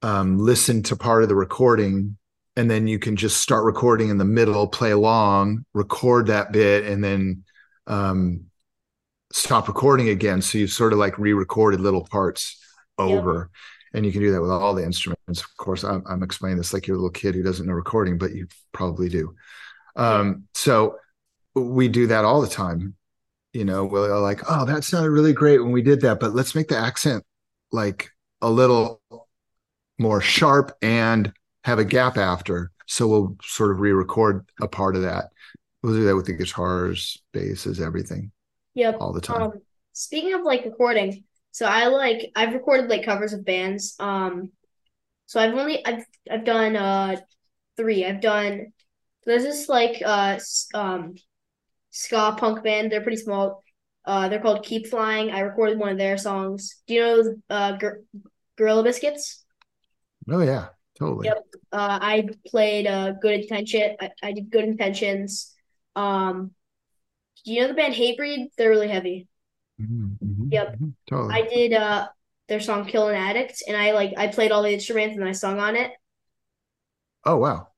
um, 0.00 0.38
listen 0.38 0.82
to 0.84 0.96
part 0.96 1.22
of 1.22 1.28
the 1.28 1.34
recording 1.34 2.16
and 2.56 2.70
then 2.70 2.86
you 2.86 2.98
can 2.98 3.14
just 3.14 3.42
start 3.42 3.66
recording 3.66 4.08
in 4.08 4.16
the 4.16 4.24
middle, 4.24 4.66
play 4.66 4.90
along, 4.92 5.66
record 5.74 6.28
that 6.28 6.50
bit, 6.50 6.86
and 6.86 7.04
then 7.04 7.44
um, 7.86 8.46
stop 9.32 9.68
recording 9.68 10.08
again. 10.08 10.40
So 10.40 10.56
you've 10.56 10.70
sort 10.70 10.94
of 10.94 10.98
like 10.98 11.18
re-recorded 11.18 11.78
little 11.80 12.06
parts 12.06 12.58
over, 12.96 13.50
and 13.92 14.06
you 14.06 14.12
can 14.12 14.22
do 14.22 14.32
that 14.32 14.40
with 14.40 14.50
all 14.50 14.74
the 14.74 14.84
instruments. 14.84 15.40
Of 15.42 15.56
course, 15.58 15.84
I'm, 15.84 16.02
I'm 16.06 16.22
explaining 16.22 16.56
this 16.56 16.72
like 16.72 16.86
you're 16.86 16.96
a 16.96 16.98
little 16.98 17.10
kid 17.10 17.34
who 17.34 17.42
doesn't 17.42 17.66
know 17.66 17.74
recording, 17.74 18.16
but 18.16 18.34
you 18.34 18.48
probably 18.72 19.10
do. 19.10 19.34
Um, 19.94 20.44
so 20.54 20.96
we 21.54 21.88
do 21.88 22.06
that 22.06 22.24
all 22.24 22.40
the 22.40 22.48
time. 22.48 22.94
You 23.52 23.64
know, 23.64 23.84
we're 23.84 24.18
like, 24.18 24.40
oh, 24.48 24.64
that 24.64 24.84
sounded 24.84 25.10
really 25.10 25.32
great 25.34 25.58
when 25.58 25.72
we 25.72 25.82
did 25.82 26.00
that, 26.02 26.20
but 26.20 26.34
let's 26.34 26.54
make 26.54 26.68
the 26.68 26.78
accent 26.78 27.22
like 27.70 28.10
a 28.40 28.50
little 28.50 29.02
more 29.98 30.20
sharp 30.20 30.72
and 30.82 31.32
have 31.64 31.78
a 31.78 31.84
gap 31.84 32.16
after 32.16 32.72
So 32.86 33.08
we'll 33.08 33.36
sort 33.42 33.70
of 33.70 33.80
re-record 33.80 34.46
a 34.60 34.68
part 34.68 34.96
of 34.96 35.02
that. 35.02 35.26
We'll 35.82 35.94
do 35.94 36.04
that 36.04 36.16
with 36.16 36.26
the 36.26 36.32
guitars, 36.32 37.18
basses, 37.32 37.80
everything, 37.80 38.32
Yep. 38.74 38.96
all 39.00 39.12
the 39.12 39.20
time. 39.20 39.42
Um, 39.42 39.52
speaking 39.92 40.34
of 40.34 40.42
like 40.42 40.64
recording, 40.64 41.24
so 41.50 41.66
I 41.66 41.86
like 41.88 42.30
I've 42.34 42.54
recorded 42.54 42.88
like 42.88 43.04
covers 43.04 43.32
of 43.32 43.44
bands. 43.44 43.94
Um, 43.98 44.50
so 45.26 45.40
I've 45.40 45.54
only 45.54 45.84
I've 45.84 46.04
I've 46.30 46.44
done 46.44 46.76
uh 46.76 47.16
three. 47.76 48.04
I've 48.04 48.20
done 48.20 48.72
there's 49.26 49.44
this 49.44 49.68
like 49.68 50.02
uh 50.04 50.38
um 50.74 51.14
ska 51.92 52.36
punk 52.38 52.64
band. 52.64 52.92
They're 52.92 53.02
pretty 53.02 53.18
small. 53.22 53.62
Uh, 54.06 54.28
they're 54.28 54.40
called 54.42 54.64
Keep 54.66 54.88
Flying. 54.88 55.30
I 55.30 55.40
recorded 55.40 55.78
one 55.78 55.90
of 55.90 55.98
their 55.98 56.18
songs. 56.18 56.82
Do 56.88 56.94
you 56.94 57.00
know 57.02 57.36
uh 57.50 57.72
Gor 57.78 58.00
Gorilla 58.58 58.82
Biscuits? 58.82 59.44
oh 60.30 60.40
yeah, 60.40 60.68
totally. 60.98 61.28
Yep. 61.28 61.44
Uh, 61.72 61.98
I 62.02 62.28
played 62.46 62.86
uh 62.86 63.12
Good 63.12 63.40
Intention. 63.42 63.96
I, 64.00 64.10
I 64.22 64.32
did 64.32 64.50
Good 64.50 64.64
Intentions. 64.64 65.54
Um, 65.94 66.52
do 67.44 67.52
you 67.52 67.62
know 67.62 67.68
the 67.68 67.74
band 67.74 67.94
Hatebreed? 67.94 68.48
They're 68.58 68.70
really 68.70 68.88
heavy. 68.88 69.28
Mhm, 69.80 70.18
mhm, 70.22 70.50
Yep. 70.50 70.76
mhm, 70.80 70.94
totally. 71.08 71.34
I 71.34 71.42
did 71.42 71.72
uh 71.74 72.08
their 72.48 72.60
song 72.60 72.86
Kill 72.86 73.08
an 73.08 73.16
Addict 73.16 73.62
and 73.68 73.76
I 73.76 73.92
like 73.92 74.14
I 74.16 74.28
played 74.28 74.52
all 74.52 74.62
the 74.62 74.72
instruments 74.72 75.16
and 75.16 75.26
I 75.28 75.32
sung 75.32 75.60
on 75.60 75.76
it. 75.76 75.92
oh 77.24 77.36
wow, 77.36 77.68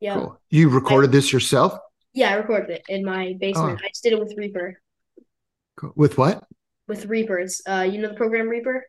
Yeah. 0.00 0.14
cool. 0.14 0.40
You 0.50 0.68
recorded 0.68 1.12
this 1.12 1.32
yourself? 1.32 1.78
Yeah, 2.14 2.30
I 2.30 2.34
recorded 2.34 2.70
it 2.70 2.82
in 2.88 3.04
my 3.04 3.34
basement. 3.40 3.80
Oh. 3.82 3.84
I 3.84 3.88
just 3.88 4.02
did 4.02 4.12
it 4.12 4.18
with 4.18 4.34
Reaper. 4.36 4.78
Cool. 5.76 5.92
With 5.96 6.18
what? 6.18 6.44
With 6.88 7.06
Reapers. 7.06 7.62
Uh 7.66 7.86
you 7.90 8.00
know 8.00 8.08
the 8.08 8.14
program 8.14 8.48
Reaper? 8.48 8.86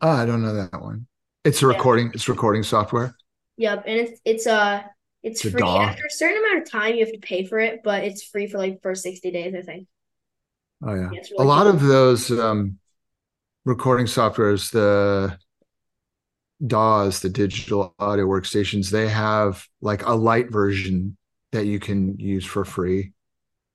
Oh, 0.00 0.08
I 0.10 0.24
don't 0.26 0.42
know 0.42 0.54
that 0.54 0.80
one. 0.80 1.06
It's 1.44 1.62
a 1.62 1.66
Yeah. 1.66 1.72
recording. 1.74 2.10
It's 2.14 2.28
recording 2.28 2.62
software. 2.62 3.14
Yep. 3.56 3.84
And 3.86 3.96
it's 4.00 4.20
it's 4.24 4.46
uh 4.46 4.82
it's 5.22 5.42
The 5.42 5.50
free 5.50 5.60
DAW. 5.60 5.82
after 5.82 6.06
a 6.06 6.10
certain 6.10 6.38
amount 6.38 6.62
of 6.62 6.70
time 6.70 6.94
you 6.94 7.04
have 7.04 7.12
to 7.12 7.18
pay 7.20 7.44
for 7.44 7.58
it, 7.58 7.80
but 7.84 8.04
it's 8.04 8.22
free 8.22 8.46
for 8.46 8.58
like 8.58 8.80
first 8.82 9.02
60 9.02 9.30
days, 9.30 9.54
I 9.54 9.62
think. 9.62 9.86
Oh 10.82 10.94
yeah. 10.94 11.10
Yeah, 11.12 11.18
it's 11.20 11.32
A 11.32 11.42
lot 11.42 11.64
cool. 11.64 11.72
of 11.74 11.82
those 11.82 12.30
um, 12.30 12.78
recording 13.64 14.06
softwares, 14.06 14.70
the 14.70 15.36
DAWs, 16.66 17.20
the 17.20 17.28
digital 17.30 17.94
audio 17.98 18.26
workstations, 18.26 18.90
they 18.90 19.08
have 19.08 19.66
like 19.80 20.06
a 20.06 20.12
light 20.14 20.50
version 20.50 21.16
that 21.52 21.66
you 21.66 21.80
can 21.80 22.18
use 22.18 22.44
for 22.46 22.64
free, 22.64 23.12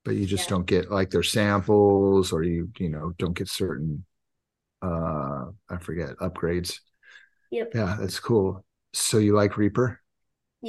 but 0.04 0.16
you 0.16 0.26
just 0.26 0.48
Yeah. 0.48 0.50
don't 0.50 0.66
get 0.66 0.90
like 0.90 1.10
their 1.10 1.22
samples 1.24 2.32
or 2.32 2.42
you, 2.44 2.70
you 2.78 2.90
know, 2.90 3.14
don't 3.18 3.36
get 3.38 3.48
certain 3.48 4.04
uh 4.82 5.46
I 5.70 5.78
forget 5.80 6.16
upgrades. 6.18 6.80
Yep. 7.50 7.74
Yeah, 7.74 7.96
that's 8.00 8.20
cool. 8.20 8.64
So 8.94 9.18
you 9.18 9.34
like 9.34 9.56
Reaper? 9.58 10.00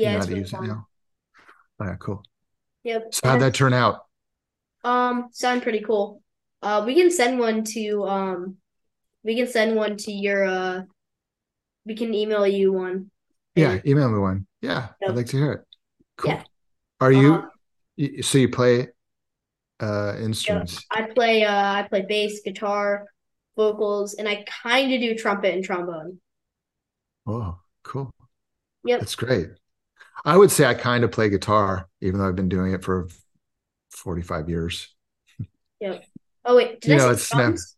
You 0.02 0.10
Yeah, 0.10 0.12
know 0.12 0.20
how 0.20 0.26
to 0.26 0.34
really 0.34 0.36
use 0.36 0.54
it 0.54 0.60
fun. 0.60 0.62
now? 0.62 0.88
Oh, 1.80 1.86
yeah, 1.86 1.96
cool. 2.00 2.24
Yep. 2.84 3.14
So 3.14 3.22
how'd 3.30 3.42
that 3.42 3.56
turn 3.56 3.74
out? 3.74 4.02
Um, 4.84 5.30
sound 5.32 5.64
pretty 5.64 5.82
cool. 5.82 6.22
Uh, 6.62 6.84
we 6.86 6.96
can 6.96 7.12
send 7.12 7.40
one 7.40 7.64
to 7.64 8.04
um, 8.08 8.58
we 9.24 9.36
can 9.36 9.48
send 9.48 9.76
one 9.76 9.98
to 9.98 10.12
your 10.12 10.46
uh, 10.46 10.84
we 11.86 11.96
can 11.96 12.14
email 12.14 12.46
you 12.46 12.72
one. 12.72 13.10
Yeah, 13.56 13.80
email 13.86 14.10
me 14.10 14.20
one. 14.20 14.48
Yeah, 14.62 14.90
I'd 15.06 15.16
like 15.16 15.28
to 15.28 15.38
hear 15.38 15.52
it. 15.54 15.66
Cool. 16.18 16.40
Yeah. 16.40 16.57
Are 17.00 17.12
you 17.12 17.44
y- 17.98 18.22
so 18.22 18.38
you 18.38 18.50
play 18.50 18.90
uh 19.80 20.14
yeah, 20.18 20.26
instruments? 20.26 20.86
I 20.92 21.04
play 21.04 21.44
uh, 21.44 21.74
I 21.74 21.84
play 21.84 22.06
bass, 22.08 22.42
guitar, 22.44 23.08
vocals, 23.56 24.16
and 24.16 24.28
I 24.28 24.46
kind 24.64 24.94
of 24.94 25.00
do 25.00 25.16
trumpet 25.16 25.54
and 25.54 25.64
trombone. 25.64 26.20
Oh, 27.26 27.60
cool. 27.84 28.12
Yep. 28.86 29.00
That's 29.02 29.16
great. 29.16 29.50
I 30.26 30.38
would 30.38 30.52
say 30.52 30.66
I 30.66 30.74
kind 30.74 31.04
of 31.04 31.12
play 31.12 31.30
guitar, 31.30 31.90
even 32.02 32.20
though 32.20 32.28
I've 32.28 32.36
been 32.36 32.50
doing 32.50 32.74
it 32.74 32.84
for 32.84 33.08
45 33.92 34.50
years. 34.50 34.96
Yep. 35.80 36.06
Oh 36.46 36.56
wait, 36.56 36.82
did 36.82 36.92
You 36.92 36.96
I 36.96 36.98
know, 37.00 37.10
say 37.10 37.14
it's 37.14 37.34
never 37.34 37.44
drums? 37.50 37.76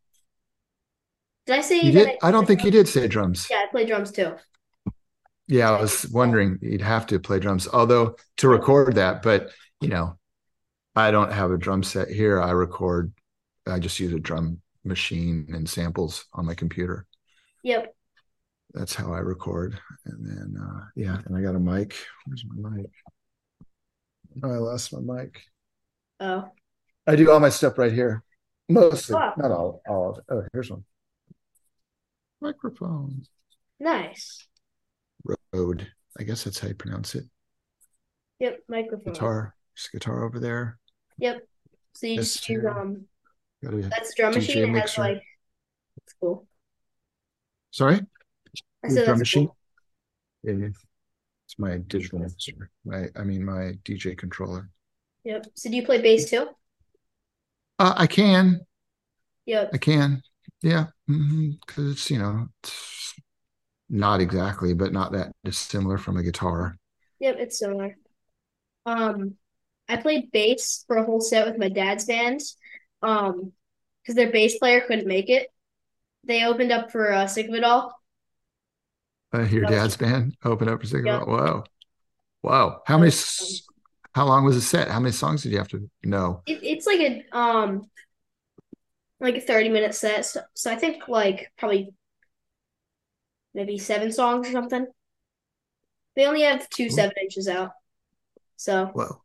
Did 1.46 1.56
I 1.58 1.62
say 1.62 1.82
you 1.82 1.92
that 1.94 2.06
did. 2.06 2.18
I 2.22 2.32
don't 2.32 2.46
think 2.46 2.64
you 2.64 2.72
did 2.72 2.88
say 2.88 3.08
drums. 3.08 3.48
Yeah, 3.50 3.58
I 3.58 3.66
play 3.72 3.86
drums 3.86 4.12
too. 4.12 4.36
Yeah, 5.50 5.72
I 5.72 5.82
was 5.82 6.08
wondering 6.12 6.60
you'd 6.62 6.82
have 6.82 7.08
to 7.08 7.20
play 7.20 7.40
drums, 7.40 7.68
although 7.68 8.16
to 8.38 8.48
record 8.48 8.96
that, 8.96 9.24
but 9.24 9.50
you 9.82 9.88
know, 9.90 10.18
I 10.96 11.10
don't 11.10 11.32
have 11.34 11.50
a 11.52 11.58
drum 11.58 11.82
set 11.82 12.08
here. 12.08 12.40
I 12.40 12.52
record, 12.52 13.12
I 13.68 13.80
just 13.80 14.00
use 14.00 14.14
a 14.14 14.20
drum 14.20 14.62
machine 14.84 15.48
and 15.50 15.68
samples 15.68 16.26
on 16.34 16.46
my 16.46 16.54
computer. 16.54 17.08
Yep. 17.64 17.96
That's 18.76 18.94
how 18.94 19.12
I 19.12 19.18
record. 19.20 19.80
And 20.06 20.24
then 20.24 20.62
uh 20.62 20.86
yeah, 20.96 21.18
and 21.26 21.36
I 21.36 21.42
got 21.42 21.56
a 21.56 21.60
mic. 21.60 21.96
Where's 22.26 22.46
my 22.48 22.70
mic? 22.70 22.92
Oh, 24.44 24.52
I 24.52 24.58
lost 24.58 24.94
my 24.94 25.00
mic. 25.24 25.42
Oh. 26.20 26.48
I 27.08 27.16
do 27.16 27.32
all 27.32 27.40
my 27.40 27.50
stuff 27.50 27.80
right 27.80 27.92
here. 27.92 28.24
Mostly, 28.70 29.16
Wow. 29.16 29.34
not 29.36 29.50
all, 29.50 29.82
all 29.90 30.12
of 30.12 30.18
it. 30.20 30.24
Oh, 30.30 30.44
here's 30.54 30.70
one. 30.70 30.86
Microphone. 32.40 33.24
Nice. 33.80 34.46
Rode. 35.54 35.88
I 36.20 36.24
guess 36.24 36.44
that's 36.44 36.60
how 36.60 36.68
you 36.68 36.76
pronounce 36.76 37.16
it. 37.16 37.26
Yep. 38.40 38.60
Microphone. 38.68 39.14
Guitar. 39.14 39.56
There's 39.76 39.90
guitar 39.92 40.24
over 40.24 40.40
there. 40.40 40.78
Yep. 41.18 41.42
So 41.94 42.08
you 42.08 42.18
This 42.18 42.34
just 42.34 42.50
use 42.50 42.66
um 42.66 43.06
that's 43.62 44.14
drum 44.16 44.34
machine. 44.34 44.76
It 44.76 44.80
has 44.80 44.98
like 44.98 45.22
it's 45.98 46.14
cool. 46.20 46.48
Sorry? 47.72 48.00
I 48.84 48.88
said 48.88 49.06
drum 49.06 49.18
that's 49.20 49.34
cool. 49.34 49.44
machine? 49.44 49.50
Yeah, 50.44 50.54
yeah. 50.54 50.68
It's 51.46 51.60
my 51.60 51.78
digital 51.88 52.20
mixer. 52.20 52.70
My 52.86 53.08
I 53.16 53.24
mean 53.24 53.44
my 53.44 53.74
DJ 53.84 54.18
controller. 54.18 54.70
Yep. 55.24 55.48
So 55.56 55.70
do 55.70 55.76
you 55.76 55.86
play 55.86 56.02
bass 56.02 56.30
too? 56.30 56.48
Uh, 57.78 57.94
I 57.96 58.08
can. 58.08 58.62
Yep. 59.46 59.72
I 59.74 59.78
can. 59.78 60.22
Yeah. 60.62 60.88
Because 61.08 61.92
it's, 61.94 62.12
you 62.12 62.20
know, 62.20 62.48
it's 62.64 63.16
not 63.90 64.22
exactly, 64.22 64.74
but 64.74 64.94
not 64.94 65.12
that 65.14 65.32
dissimilar 65.44 65.98
from 65.98 66.18
a 66.18 66.24
guitar. 66.24 66.78
Yep, 67.20 67.36
it's 67.40 67.60
similar. 67.60 67.98
Um, 68.86 69.36
I 69.88 69.98
played 69.98 70.32
bass 70.32 70.84
for 70.88 70.98
a 70.98 71.06
whole 71.06 71.22
set 71.22 71.48
with 71.48 71.58
my 71.58 71.70
dad's 71.70 72.06
band. 72.06 72.42
Um, 73.02 73.54
because 74.02 74.16
their 74.16 74.32
bass 74.32 74.58
player 74.58 74.82
couldn't 74.82 75.08
make 75.08 75.30
it. 75.30 75.50
They 76.24 76.44
opened 76.44 76.72
up 76.72 76.92
for 76.92 77.12
uh, 77.12 77.28
Sick 77.28 77.48
of 77.48 77.54
It 77.54 77.64
All. 77.64 77.94
Uh, 79.34 79.42
your 79.44 79.66
dad's 79.66 79.96
band 79.96 80.36
opened 80.44 80.70
up 80.70 80.82
for 80.82 80.88
singing. 80.88 81.06
yep. 81.06 81.28
Whoa. 81.28 81.64
Wow. 82.42 82.82
How 82.86 82.98
That 82.98 83.02
many, 83.02 83.14
how 84.16 84.26
long 84.26 84.46
was 84.46 84.56
the 84.56 84.62
set? 84.62 84.90
How 84.90 85.00
many 85.00 85.12
songs 85.12 85.44
did 85.44 85.52
you 85.52 85.60
have 85.60 85.68
to 85.70 85.90
know? 86.04 86.42
It, 86.46 86.60
it's 86.64 86.88
like 86.88 87.00
a 87.00 87.38
um 87.38 87.90
like 89.20 89.36
a 89.36 89.42
30 89.42 89.70
minute 89.70 89.94
set. 89.96 90.26
So, 90.26 90.42
so 90.54 90.72
I 90.72 90.76
think 90.76 91.08
like 91.08 91.52
probably 91.58 91.94
maybe 93.54 93.78
seven 93.78 94.12
songs 94.12 94.48
or 94.50 94.52
something. 94.52 94.88
They 96.16 96.26
only 96.28 96.42
have 96.44 96.70
two 96.70 96.90
Cool. 96.90 96.90
seven 96.92 97.16
inches 97.22 97.48
out. 97.48 97.72
So 98.58 98.94
Whoa. 98.94 99.24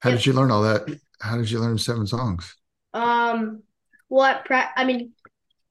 How 0.00 0.10
did 0.10 0.26
you 0.26 0.32
learn 0.32 0.50
all 0.50 0.62
that? 0.62 1.00
How 1.20 1.36
did 1.36 1.50
you 1.50 1.60
learn 1.60 1.78
seven 1.78 2.06
songs? 2.06 2.56
Um 2.92 3.62
well 4.08 4.22
I 4.24 4.34
pra 4.44 4.70
I 4.76 4.84
mean 4.84 5.12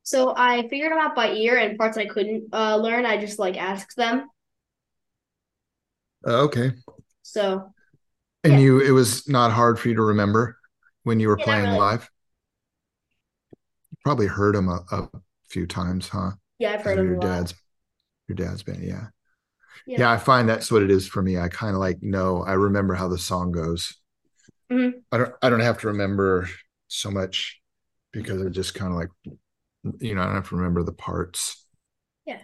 so 0.04 0.34
I 0.36 0.68
figured 0.70 0.92
them 0.92 1.00
out 1.00 1.16
by 1.16 1.32
ear 1.34 1.58
and 1.58 1.78
parts 1.78 1.98
I 1.98 2.06
couldn't 2.08 2.54
uh 2.54 2.78
learn, 2.78 3.06
I 3.06 3.18
just 3.18 3.40
like 3.40 3.58
asked 3.58 3.98
them. 3.98 4.30
Oh, 6.26 6.46
okay. 6.46 6.72
So 7.24 7.74
And 8.44 8.60
yeah. 8.60 8.60
you, 8.60 8.80
it 8.80 8.92
was 8.92 9.28
not 9.28 9.52
hard 9.52 9.80
for 9.80 9.90
you 9.90 9.96
to 9.96 10.02
remember 10.02 10.58
when 11.04 11.20
you 11.20 11.28
were 11.28 11.38
Yeah, 11.38 11.46
playing 11.46 11.72
really. 11.72 11.72
live? 11.72 12.10
You 13.92 13.98
probably 14.04 14.26
heard 14.28 14.56
them 14.56 14.68
a, 14.68 14.84
a 14.92 15.10
few 15.48 15.68
times, 15.68 16.08
huh? 16.10 16.32
Yeah, 16.60 16.74
I've 16.74 16.82
heard 16.82 17.00
of 17.00 17.06
your 17.06 17.16
dad's, 17.18 17.54
your 18.28 18.36
dad's 18.36 18.64
band. 18.64 18.84
Yeah. 18.84 19.08
Yeah. 19.86 19.98
Yeah. 19.98 20.12
I 20.12 20.18
find 20.18 20.48
that's 20.48 20.72
what 20.72 20.84
it 20.84 20.92
is 20.92 21.08
for 21.08 21.22
me. 21.22 21.38
I 21.38 21.48
kind 21.50 21.74
of 21.74 21.80
like 21.80 22.02
know, 22.04 22.44
I 22.44 22.54
remember 22.54 22.94
how 22.96 23.08
the 23.08 23.18
song 23.18 23.52
goes. 23.52 23.96
hmm 24.70 25.02
I 25.12 25.18
don't, 25.18 25.34
I 25.42 25.50
don't 25.50 25.60
have 25.62 25.80
to 25.80 25.88
remember 25.88 26.48
so 26.88 27.10
much 27.12 27.60
because 28.12 28.46
I 28.46 28.50
just 28.50 28.76
kind 28.76 28.92
of 28.92 28.98
like, 28.98 29.10
you 30.00 30.16
know, 30.16 30.22
I 30.22 30.26
don't 30.26 30.36
have 30.36 30.50
to 30.50 30.56
remember 30.56 30.84
the 30.84 30.92
parts 30.94 31.66
Yeah. 32.26 32.40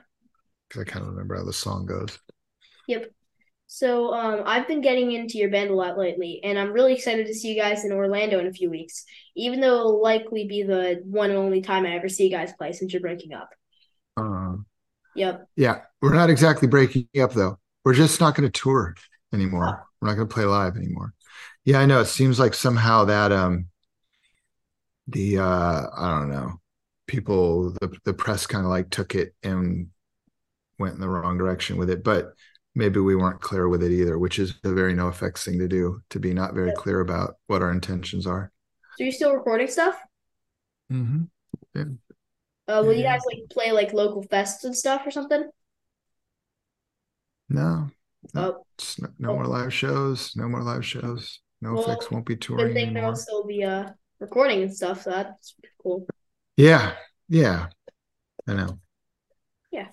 because 0.68 0.82
I 0.82 0.86
kind 0.86 1.04
of 1.04 1.12
remember 1.12 1.36
how 1.36 1.44
the 1.44 1.54
song 1.54 1.86
goes. 1.86 2.18
Yep. 2.88 3.12
So 3.68 4.14
um 4.14 4.44
I've 4.46 4.68
been 4.68 4.82
getting 4.82 5.12
into 5.12 5.38
your 5.38 5.50
band 5.52 5.72
a 5.72 5.76
lot 5.76 5.98
lately, 5.98 6.42
and 6.44 6.58
I'm 6.60 6.74
really 6.74 6.94
excited 6.94 7.28
to 7.28 7.34
see 7.34 7.54
you 7.54 7.62
guys 7.62 7.86
in 7.86 7.92
Orlando 7.92 8.40
in 8.40 8.48
a 8.48 8.54
few 8.54 8.70
weeks, 8.70 9.06
even 9.36 9.60
though 9.62 9.80
it'll 9.80 10.02
likely 10.02 10.48
be 10.48 10.64
the 10.64 11.02
one 11.06 11.30
and 11.32 11.40
only 11.40 11.62
time 11.62 11.86
I 11.86 11.96
ever 11.96 12.10
see 12.10 12.26
you 12.26 12.32
guys 12.32 12.54
play 12.58 12.74
since 12.74 12.94
you're 12.94 13.02
breaking 13.02 13.34
up. 13.34 13.50
Um, 14.18 14.66
Yep. 15.16 15.48
yeah. 15.56 15.82
We're 16.02 16.14
not 16.14 16.30
exactly 16.30 16.68
breaking 16.68 17.08
up 17.22 17.34
though. 17.34 17.60
We're 17.84 17.94
just 17.94 18.20
not 18.20 18.36
going 18.36 18.50
to 18.52 18.60
tour 18.62 18.96
Oh, 18.98 19.36
anymore. 19.36 19.86
We're 20.02 20.10
not 20.10 20.16
going 20.16 20.28
to 20.28 20.34
play 20.34 20.46
live 20.46 20.76
anymore. 20.76 21.14
Yeah, 21.64 21.80
I 21.80 21.86
know. 21.86 22.02
It 22.02 22.06
seems 22.06 22.40
like 22.40 22.54
somehow 22.54 23.06
that 23.06 23.32
um 23.32 23.68
the 25.08 25.40
uh 25.40 25.88
I 25.96 26.20
don't 26.20 26.30
know, 26.30 26.60
people 27.08 27.72
the 27.72 27.96
the 28.06 28.14
press 28.14 28.46
kind 28.48 28.66
of 28.66 28.70
like 28.70 28.90
took 28.90 29.16
it 29.16 29.34
and 29.44 29.88
went 30.80 30.96
in 30.96 31.02
the 31.02 31.10
wrong 31.10 31.38
direction 31.38 31.78
with 31.78 31.90
it. 31.90 32.04
But 32.04 32.34
maybe 32.76 33.00
we 33.00 33.16
weren't 33.16 33.42
clear 33.42 33.68
with 33.70 33.84
it 33.84 33.92
either, 33.92 34.20
which 34.20 34.38
is 34.40 34.54
a 34.64 34.74
very 34.74 34.94
NoFX 34.94 35.44
thing 35.46 35.60
to 35.60 35.68
do, 35.68 36.02
to 36.10 36.20
be 36.20 36.34
not 36.34 36.54
very 36.54 36.74
clear 36.74 37.00
about 37.00 37.36
what 37.48 37.62
our 37.62 37.72
intentions 37.72 38.28
are. 38.28 38.52
So 38.98 39.04
you're 39.06 39.14
still 39.14 39.34
recording 39.34 39.68
stuff? 39.68 39.98
Mm-hmm. 40.92 41.94
Uh, 42.68 42.82
will 42.84 42.94
you 42.94 43.04
guys 43.04 43.22
like 43.26 43.50
play 43.52 43.72
like 43.72 43.94
local 43.94 44.24
fests 44.24 44.64
and 44.64 44.76
stuff 44.76 45.06
or 45.06 45.12
something? 45.12 45.50
No, 47.50 47.90
no, 48.34 48.42
Oh, 48.42 48.66
no, 49.20 49.30
Oh. 49.30 49.36
more 49.36 49.46
live 49.48 49.74
shows. 49.74 50.36
No 50.36 50.50
more 50.50 50.64
live 50.64 50.86
shows. 50.86 51.40
No 51.62 51.74
Well, 51.74 51.84
effects 51.84 52.10
won't 52.12 52.26
be 52.26 52.36
good 52.36 52.42
touring 52.42 52.74
thing 52.74 52.94
there'll 52.94 53.10
anymore. 53.10 53.16
still 53.16 53.44
be 53.46 53.64
uh 53.64 53.92
recording 54.20 54.64
and 54.64 54.74
stuff. 54.76 55.04
So 55.04 55.12
that's 55.12 55.56
cool. 55.82 56.08
Yeah, 56.58 56.96
yeah, 57.30 57.68
I 58.48 58.54
know. 58.56 58.80
Yeah. 59.72 59.88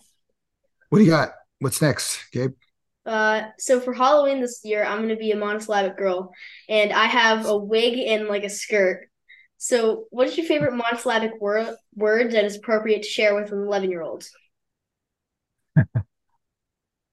What 0.88 0.98
do 0.98 1.04
you 1.04 1.10
got? 1.10 1.32
What's 1.58 1.82
next, 1.82 2.30
Gabe? 2.32 2.52
Uh, 3.04 3.48
so 3.58 3.80
for 3.80 3.92
Halloween 3.92 4.40
this 4.40 4.60
year, 4.64 4.84
I'm 4.84 5.00
gonna 5.02 5.16
be 5.16 5.32
a 5.32 5.36
monosyllabic 5.36 5.96
girl, 5.96 6.32
and 6.68 6.92
I 6.92 7.06
have 7.06 7.46
a 7.46 7.56
wig 7.56 7.98
and 7.98 8.28
like 8.28 8.44
a 8.44 8.48
skirt. 8.50 9.08
So, 9.64 10.06
what 10.10 10.26
is 10.26 10.36
your 10.36 10.44
favorite 10.44 10.74
monosyllabic 10.74 11.40
word 11.40 11.76
word 11.94 12.32
that 12.32 12.44
is 12.44 12.56
appropriate 12.56 13.04
to 13.04 13.08
share 13.08 13.32
with 13.40 13.52
an 13.52 13.62
11 13.62 13.90
year 13.90 14.02
old? 14.02 14.28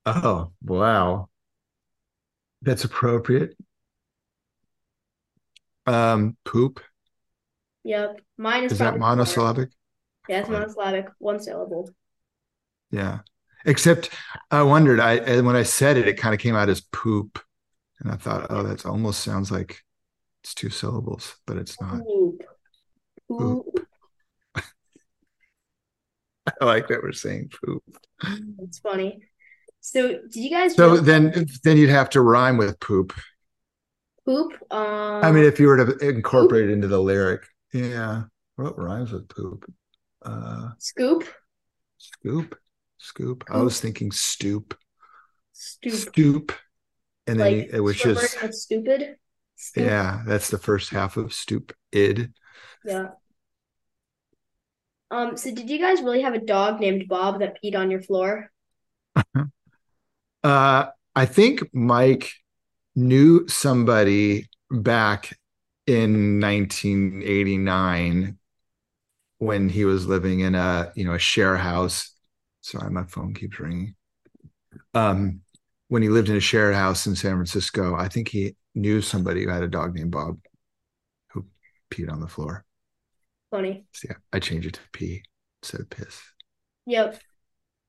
Oh, 0.06 0.52
wow. 0.64 1.30
That's 2.64 2.86
appropriate. 2.86 3.56
Um, 5.86 6.38
poop. 6.44 6.80
Yep, 7.84 8.22
mine 8.38 8.64
is 8.64 8.72
Is 8.72 8.80
that 8.80 8.98
monosyllabic? 8.98 9.70
Yeah, 10.28 10.40
it's 10.40 10.50
monosyllabic, 10.50 11.10
one 11.20 11.40
syllable. 11.40 11.92
Yeah. 12.90 13.20
Except 13.66 14.10
I 14.50 14.64
wondered, 14.64 15.00
I 15.00 15.18
and 15.18 15.46
when 15.46 15.56
I 15.56 15.64
said 15.64 15.98
it, 15.98 16.08
it 16.08 16.18
kind 16.18 16.34
of 16.34 16.40
came 16.40 16.56
out 16.56 16.70
as 16.70 16.82
poop. 16.82 17.40
And 18.00 18.12
I 18.12 18.16
thought, 18.16 18.48
oh, 18.50 18.64
that 18.64 18.88
almost 18.88 19.20
sounds 19.20 19.52
like 19.52 19.84
it's 20.44 20.54
two 20.54 20.70
syllables, 20.70 21.36
but 21.46 21.58
it's 21.58 21.80
not. 21.82 22.02
Poop. 22.06 22.42
Poop. 23.28 23.66
Poop. 23.76 23.88
I 26.62 26.66
like 26.66 26.88
that 26.88 27.04
we're 27.04 27.12
saying 27.12 27.52
poop. 27.64 27.84
It's 28.60 28.80
funny. 28.80 29.22
So, 29.82 30.08
did 30.08 30.36
you 30.36 30.50
guys 30.50 30.76
So 30.76 30.98
then 30.98 31.46
then 31.64 31.78
you'd 31.78 31.90
have 31.90 32.10
to 32.12 32.22
rhyme 32.22 32.58
with 32.58 32.80
poop. 32.80 33.14
poop? 34.26 34.54
Um, 34.72 35.24
I 35.24 35.32
mean, 35.32 35.46
if 35.46 35.60
you 35.60 35.68
were 35.68 35.86
to 35.86 35.98
incorporate 36.08 36.70
it 36.70 36.74
into 36.74 36.88
the 36.88 37.00
lyric. 37.00 37.44
Yeah. 37.74 38.24
What 38.56 38.78
rhymes 38.78 39.12
with 39.12 39.30
poop? 39.30 39.72
Uh 40.22 40.72
scoop, 40.80 41.24
scoop. 41.98 42.58
Scoop. 42.98 43.46
I 43.50 43.62
was 43.62 43.80
thinking 43.80 44.12
stoop. 44.12 44.78
stoop, 45.54 45.94
Stoop. 45.94 46.52
And 47.26 47.40
then 47.40 47.58
like 47.60 47.72
you- 47.74 47.84
which 47.84 48.06
is 48.06 48.36
of 48.42 48.54
stupid. 49.60 49.88
Yeah, 49.88 50.24
that's 50.26 50.50
the 50.50 50.58
first 50.58 50.90
half 50.90 51.18
of 51.18 51.34
stoop 51.34 51.74
id. 51.92 52.32
Yeah. 52.86 53.10
Um, 55.12 55.38
so 55.38 55.54
did 55.54 55.70
you 55.70 55.80
guys 55.80 56.02
really 56.02 56.22
have 56.22 56.34
a 56.34 56.40
dog 56.40 56.80
named 56.80 57.08
Bob 57.08 57.40
that 57.40 57.58
peed 57.64 57.76
on 57.76 57.92
your 57.92 58.02
floor? 58.02 58.52
Uh, 60.42 60.86
I 61.16 61.26
think 61.26 61.74
Mike 61.74 62.32
knew 62.96 63.46
somebody 63.50 64.48
back 64.72 65.38
in 65.86 66.40
1989 66.40 68.38
when 69.40 69.68
he 69.68 69.84
was 69.84 70.06
living 70.06 70.42
in 70.42 70.56
a 70.56 70.94
you 70.96 71.04
know 71.04 71.14
a 71.14 71.20
share 71.20 71.58
house. 71.58 72.16
Sorry, 72.62 72.90
my 72.90 73.04
phone 73.04 73.34
keeps 73.34 73.60
ringing. 73.60 73.96
Um, 74.94 75.42
when 75.90 76.04
he 76.04 76.10
lived 76.10 76.30
in 76.30 76.38
a 76.38 76.42
share 76.42 76.72
house 76.72 77.06
in 77.06 77.16
San 77.16 77.34
Francisco, 77.34 77.96
I 77.96 78.08
think 78.08 78.30
he 78.30 78.56
knew 78.76 79.02
somebody 79.02 79.44
who 79.44 79.50
had 79.50 79.64
a 79.64 79.68
dog 79.68 79.96
named 79.96 80.12
Bob 80.12 80.38
who 81.32 81.46
peed 81.92 82.12
on 82.12 82.20
the 82.20 82.28
floor. 82.28 82.66
Funny. 83.52 83.86
So 83.94 84.08
yeah, 84.12 84.18
I 84.32 84.40
changed 84.40 84.68
it 84.68 84.74
to 84.76 84.80
pee 84.94 85.24
instead 85.62 85.82
of 85.82 85.90
piss 85.90 86.22
Yep. 86.86 87.20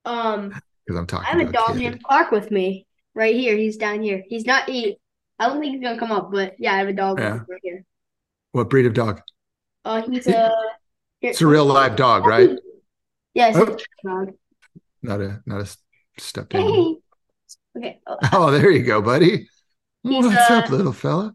Um, 0.04 0.48
because 0.86 0.98
I'm 0.98 1.06
talking 1.06 1.26
I 1.26 1.38
have 1.38 1.48
a 1.48 1.52
dog 1.52 1.72
kid. 1.74 1.78
named 1.78 2.02
Clark 2.02 2.30
with 2.30 2.50
me 2.50 2.86
right 3.14 3.34
here. 3.34 3.56
He's 3.56 3.76
down 3.76 4.02
here. 4.02 4.22
He's 4.26 4.46
not 4.46 4.68
he. 4.68 4.98
I 5.38 5.46
don't 5.48 5.60
think 5.60 5.74
he's 5.74 5.82
gonna 5.82 5.98
come 5.98 6.12
up, 6.12 6.30
but 6.32 6.54
yeah, 6.58 6.74
I 6.74 6.78
have 6.78 6.88
a 6.88 6.92
dog 6.92 7.18
Yeah. 7.18 7.40
right 7.48 7.60
here. 7.62 7.84
What 8.52 8.68
breed 8.70 8.86
of 8.86 8.94
dog? 8.94 9.20
Uh, 9.84 10.02
he's 10.02 10.26
a. 10.26 10.52
It's 11.22 11.40
a 11.42 11.46
real 11.46 11.66
live 11.66 11.96
dog, 11.96 12.26
right? 12.26 12.50
Yeah, 13.34 13.48
it's 13.48 13.58
Oh. 13.58 13.76
dog. 14.04 14.32
Not 15.02 15.20
a 15.20 15.42
not 15.46 15.60
a 15.60 15.76
stepped 16.18 16.54
in. 16.54 16.60
Hey. 16.62 16.96
Okay. 17.76 18.00
Oh, 18.04 18.16
Oh, 18.32 18.50
there 18.50 18.68
you 18.70 18.82
go, 18.82 19.00
buddy. 19.00 19.48
He's, 20.02 20.24
What's 20.24 20.50
uh, 20.50 20.54
up, 20.54 20.70
little 20.70 20.92
fella? 20.92 21.34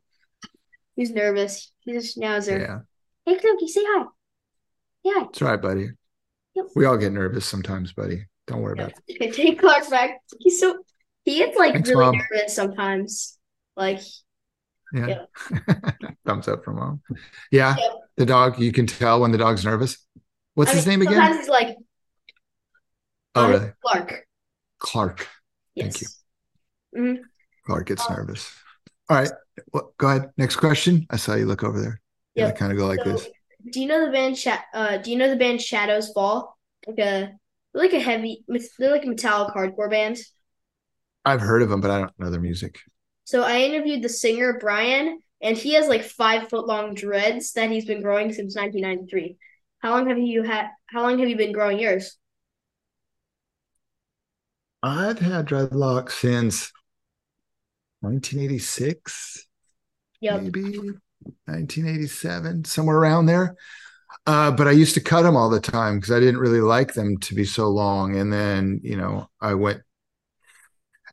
he's 0.95 1.11
nervous. 1.11 1.71
He's 1.81 2.15
a 2.15 2.19
schnauzer. 2.19 2.59
Yeah, 2.59 2.79
Hey, 3.25 3.39
Cookie, 3.39 3.67
say 3.67 3.81
hi. 3.83 4.05
Yeah. 5.03 5.13
that's 5.25 5.41
right, 5.41 5.61
buddy. 5.61 5.89
Yep. 6.55 6.65
We 6.75 6.85
all 6.85 6.97
get 6.97 7.11
nervous 7.11 7.45
sometimes, 7.45 7.93
buddy. 7.93 8.25
Don't 8.47 8.61
worry 8.61 8.73
about 8.73 8.93
it. 9.07 9.15
Okay, 9.21 9.31
take 9.31 9.59
Clark 9.59 9.89
back. 9.89 10.19
He's 10.39 10.59
so 10.59 10.77
he 11.25 11.37
gets 11.37 11.57
like 11.57 11.73
Thanks, 11.73 11.89
really 11.89 12.05
Mom. 12.05 12.15
nervous 12.31 12.55
sometimes. 12.55 13.37
Like 13.75 13.99
Yeah. 14.93 15.25
Thumbs 16.25 16.47
up 16.47 16.63
from 16.63 16.77
mom. 16.77 17.01
Yeah, 17.51 17.75
Yep. 17.77 17.91
the 18.17 18.25
dog. 18.25 18.59
You 18.59 18.71
can 18.71 18.87
tell 18.87 19.19
when 19.21 19.31
the 19.31 19.37
dog's 19.37 19.65
nervous. 19.65 19.97
What's 20.53 20.71
I 20.71 20.75
his 20.75 20.87
mean, 20.87 20.99
name 20.99 21.07
again? 21.07 21.21
Sometimes 21.21 21.39
he's 21.39 21.49
like 21.49 21.77
Oh, 23.35 23.45
uh, 23.45 23.49
really? 23.49 23.71
Clark. 23.83 24.27
Clark. 24.79 25.27
Yes. 25.75 25.97
Thank 25.97 26.01
you. 26.01 27.01
Mhm. 27.01 27.17
Clark 27.65 27.87
gets 27.87 28.09
Um, 28.09 28.17
nervous. 28.17 28.51
All 29.09 29.17
right. 29.17 29.31
Well, 29.73 29.93
go 29.97 30.09
ahead. 30.09 30.31
Next 30.37 30.57
question. 30.57 31.05
I 31.09 31.17
saw 31.17 31.35
you 31.35 31.45
look 31.45 31.63
over 31.63 31.79
there. 31.79 32.01
Yeah, 32.35 32.51
kind 32.51 32.71
of 32.71 32.77
go 32.77 32.87
like 32.87 32.99
So, 32.99 33.13
this. 33.13 33.27
do 33.71 33.81
you 33.81 33.87
know 33.87 34.05
the 34.05 34.11
band 34.11 34.37
Sha 34.37 34.57
uh 34.73 34.97
do 34.97 35.11
you 35.11 35.17
know 35.17 35.29
the 35.29 35.35
band 35.35 35.61
Shadows 35.61 36.11
Fall? 36.11 36.57
Like 36.87 36.99
a 36.99 37.31
like 37.73 37.93
a 37.93 37.99
heavy 37.99 38.43
they're 38.47 38.91
like 38.91 39.05
a 39.05 39.07
metallic 39.09 39.53
hardcore 39.53 39.89
band. 39.89 40.17
I've 41.23 41.41
heard 41.41 41.61
of 41.61 41.69
them, 41.69 41.81
but 41.81 41.91
I 41.91 41.99
don't 41.99 42.19
know 42.19 42.29
their 42.29 42.41
music. 42.41 42.79
So 43.23 43.41
I 43.41 43.61
interviewed 43.61 44.03
the 44.03 44.09
singer 44.09 44.57
Brian 44.59 45.19
and 45.41 45.57
he 45.57 45.73
has 45.73 45.87
like 45.87 46.03
five 46.03 46.49
foot 46.49 46.67
long 46.67 46.93
dreads 46.93 47.53
that 47.53 47.71
he's 47.71 47.85
been 47.85 48.01
growing 48.01 48.31
since 48.31 48.55
1993. 48.55 49.37
How 49.79 49.91
long 49.91 50.07
have 50.09 50.19
you 50.19 50.43
had 50.43 50.69
how 50.87 51.01
long 51.01 51.19
have 51.19 51.29
you 51.29 51.35
been 51.37 51.51
growing 51.53 51.79
yours? 51.79 52.17
I've 54.83 55.19
had 55.19 55.47
dreadlocks 55.47 56.11
since 56.13 56.71
1986. 58.05 59.47
Yep. 60.21 60.41
maybe 60.43 60.61
1987, 61.45 62.65
somewhere 62.65 62.97
around 62.97 63.25
there. 63.25 63.55
Uh, 64.27 64.51
but 64.51 64.67
I 64.67 64.71
used 64.71 64.93
to 64.95 65.01
cut 65.01 65.23
them 65.23 65.35
all 65.35 65.49
the 65.49 65.59
time 65.59 65.99
because 65.99 66.11
I 66.11 66.19
didn't 66.19 66.39
really 66.39 66.61
like 66.61 66.93
them 66.93 67.17
to 67.19 67.35
be 67.35 67.45
so 67.45 67.67
long. 67.69 68.15
And 68.15 68.31
then, 68.31 68.79
you 68.83 68.97
know, 68.97 69.29
I 69.41 69.53
went. 69.53 69.81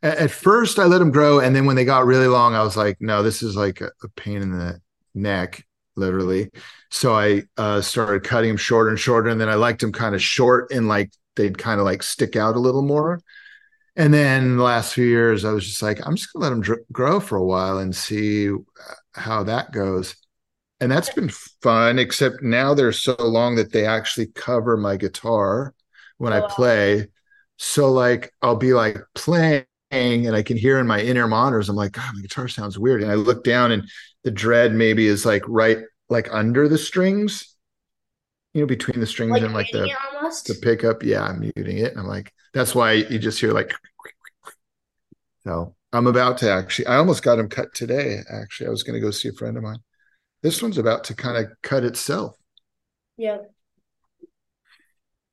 At, 0.01 0.31
first, 0.31 0.79
I 0.79 0.85
let 0.85 0.97
them 0.97 1.11
grow, 1.11 1.39
and 1.39 1.55
then 1.55 1.65
when 1.65 1.77
they 1.77 1.85
got 1.85 2.05
really 2.05 2.27
long, 2.27 2.55
I 2.55 2.63
was 2.63 2.75
like, 2.75 2.97
"No, 2.99 3.23
this 3.23 3.41
is 3.41 3.55
like 3.55 3.79
a, 3.79 3.89
a 4.03 4.09
pain 4.17 4.41
in 4.41 4.51
the 4.51 4.81
neck, 5.15 5.65
literally." 5.95 6.49
So 6.91 7.15
I 7.15 7.43
uh, 7.55 7.79
started 7.79 8.25
cutting 8.25 8.49
them 8.49 8.57
shorter 8.57 8.89
and 8.89 8.99
shorter, 8.99 9.29
and 9.29 9.39
then 9.39 9.47
I 9.47 9.55
liked 9.55 9.79
them 9.79 9.93
kind 9.93 10.13
of 10.13 10.21
short 10.21 10.71
and 10.73 10.89
like 10.89 11.13
they'd 11.37 11.57
kind 11.57 11.79
of 11.79 11.85
like 11.85 12.03
stick 12.03 12.35
out 12.35 12.57
a 12.57 12.59
little 12.59 12.81
more. 12.81 13.21
And 13.95 14.13
then 14.13 14.57
the 14.57 14.63
last 14.63 14.93
few 14.93 15.05
years, 15.05 15.45
I 15.45 15.51
was 15.51 15.65
just 15.67 15.81
like, 15.83 15.99
I'm 16.05 16.15
just 16.15 16.33
gonna 16.33 16.43
let 16.43 16.49
them 16.49 16.61
dr- 16.61 16.79
grow 16.91 17.19
for 17.19 17.37
a 17.37 17.45
while 17.45 17.77
and 17.77 17.95
see 17.95 18.49
uh, 18.49 18.55
how 19.13 19.43
that 19.43 19.71
goes. 19.71 20.15
And 20.79 20.91
that's 20.91 21.09
been 21.09 21.29
fun, 21.63 21.99
except 21.99 22.43
now 22.43 22.73
they're 22.73 22.91
so 22.93 23.15
long 23.19 23.55
that 23.57 23.71
they 23.73 23.85
actually 23.85 24.27
cover 24.27 24.77
my 24.77 24.97
guitar 24.97 25.73
when 26.17 26.33
Oh, 26.33 26.35
I 26.35 26.41
wow. 26.41 26.49
play. 26.49 27.07
So 27.57 27.91
like 27.91 28.33
I'll 28.41 28.55
be 28.57 28.73
like 28.73 28.97
playing 29.15 29.65
and 29.91 30.35
I 30.35 30.43
can 30.43 30.57
hear 30.57 30.79
in 30.79 30.87
my 30.87 31.01
inner 31.01 31.27
monitors, 31.27 31.69
I'm 31.69 31.75
like, 31.77 31.93
God, 31.93 32.13
my 32.15 32.21
guitar 32.21 32.47
sounds 32.47 32.79
weird. 32.79 33.03
And 33.03 33.11
I 33.11 33.15
look 33.15 33.43
down 33.43 33.71
and 33.71 33.89
the 34.23 34.31
dread 34.31 34.73
maybe 34.73 35.07
is 35.07 35.25
like 35.25 35.43
right 35.47 35.79
like 36.09 36.27
under 36.33 36.67
the 36.69 36.77
strings, 36.77 37.52
you 38.53 38.61
know, 38.61 38.67
between 38.67 38.99
the 38.99 39.07
strings 39.07 39.31
Like 39.31 39.41
and 39.41 39.53
like 39.53 39.71
the 39.71 39.89
almost. 40.15 40.47
the 40.47 40.55
pickup. 40.55 41.03
Yeah, 41.03 41.23
I'm 41.23 41.39
muting 41.39 41.77
it. 41.79 41.91
And 41.91 41.99
I'm 41.99 42.07
like, 42.07 42.33
that's 42.53 42.75
why 42.75 42.93
you 42.93 43.19
just 43.19 43.39
hear 43.39 43.51
like 43.53 43.73
so 45.43 45.75
I'm 45.91 46.07
about 46.07 46.37
to 46.39 46.51
actually 46.51 46.87
I 46.87 46.97
almost 46.97 47.23
got 47.23 47.39
him 47.39 47.49
cut 47.49 47.73
today. 47.73 48.19
Actually, 48.29 48.67
I 48.67 48.71
was 48.71 48.83
gonna 48.83 48.99
go 48.99 49.11
see 49.11 49.29
a 49.29 49.33
friend 49.33 49.57
of 49.57 49.63
mine. 49.63 49.79
This 50.41 50.61
one's 50.61 50.77
about 50.77 51.05
to 51.05 51.15
kind 51.15 51.37
of 51.37 51.51
cut 51.61 51.83
itself. 51.83 52.37
Yeah. 53.17 53.37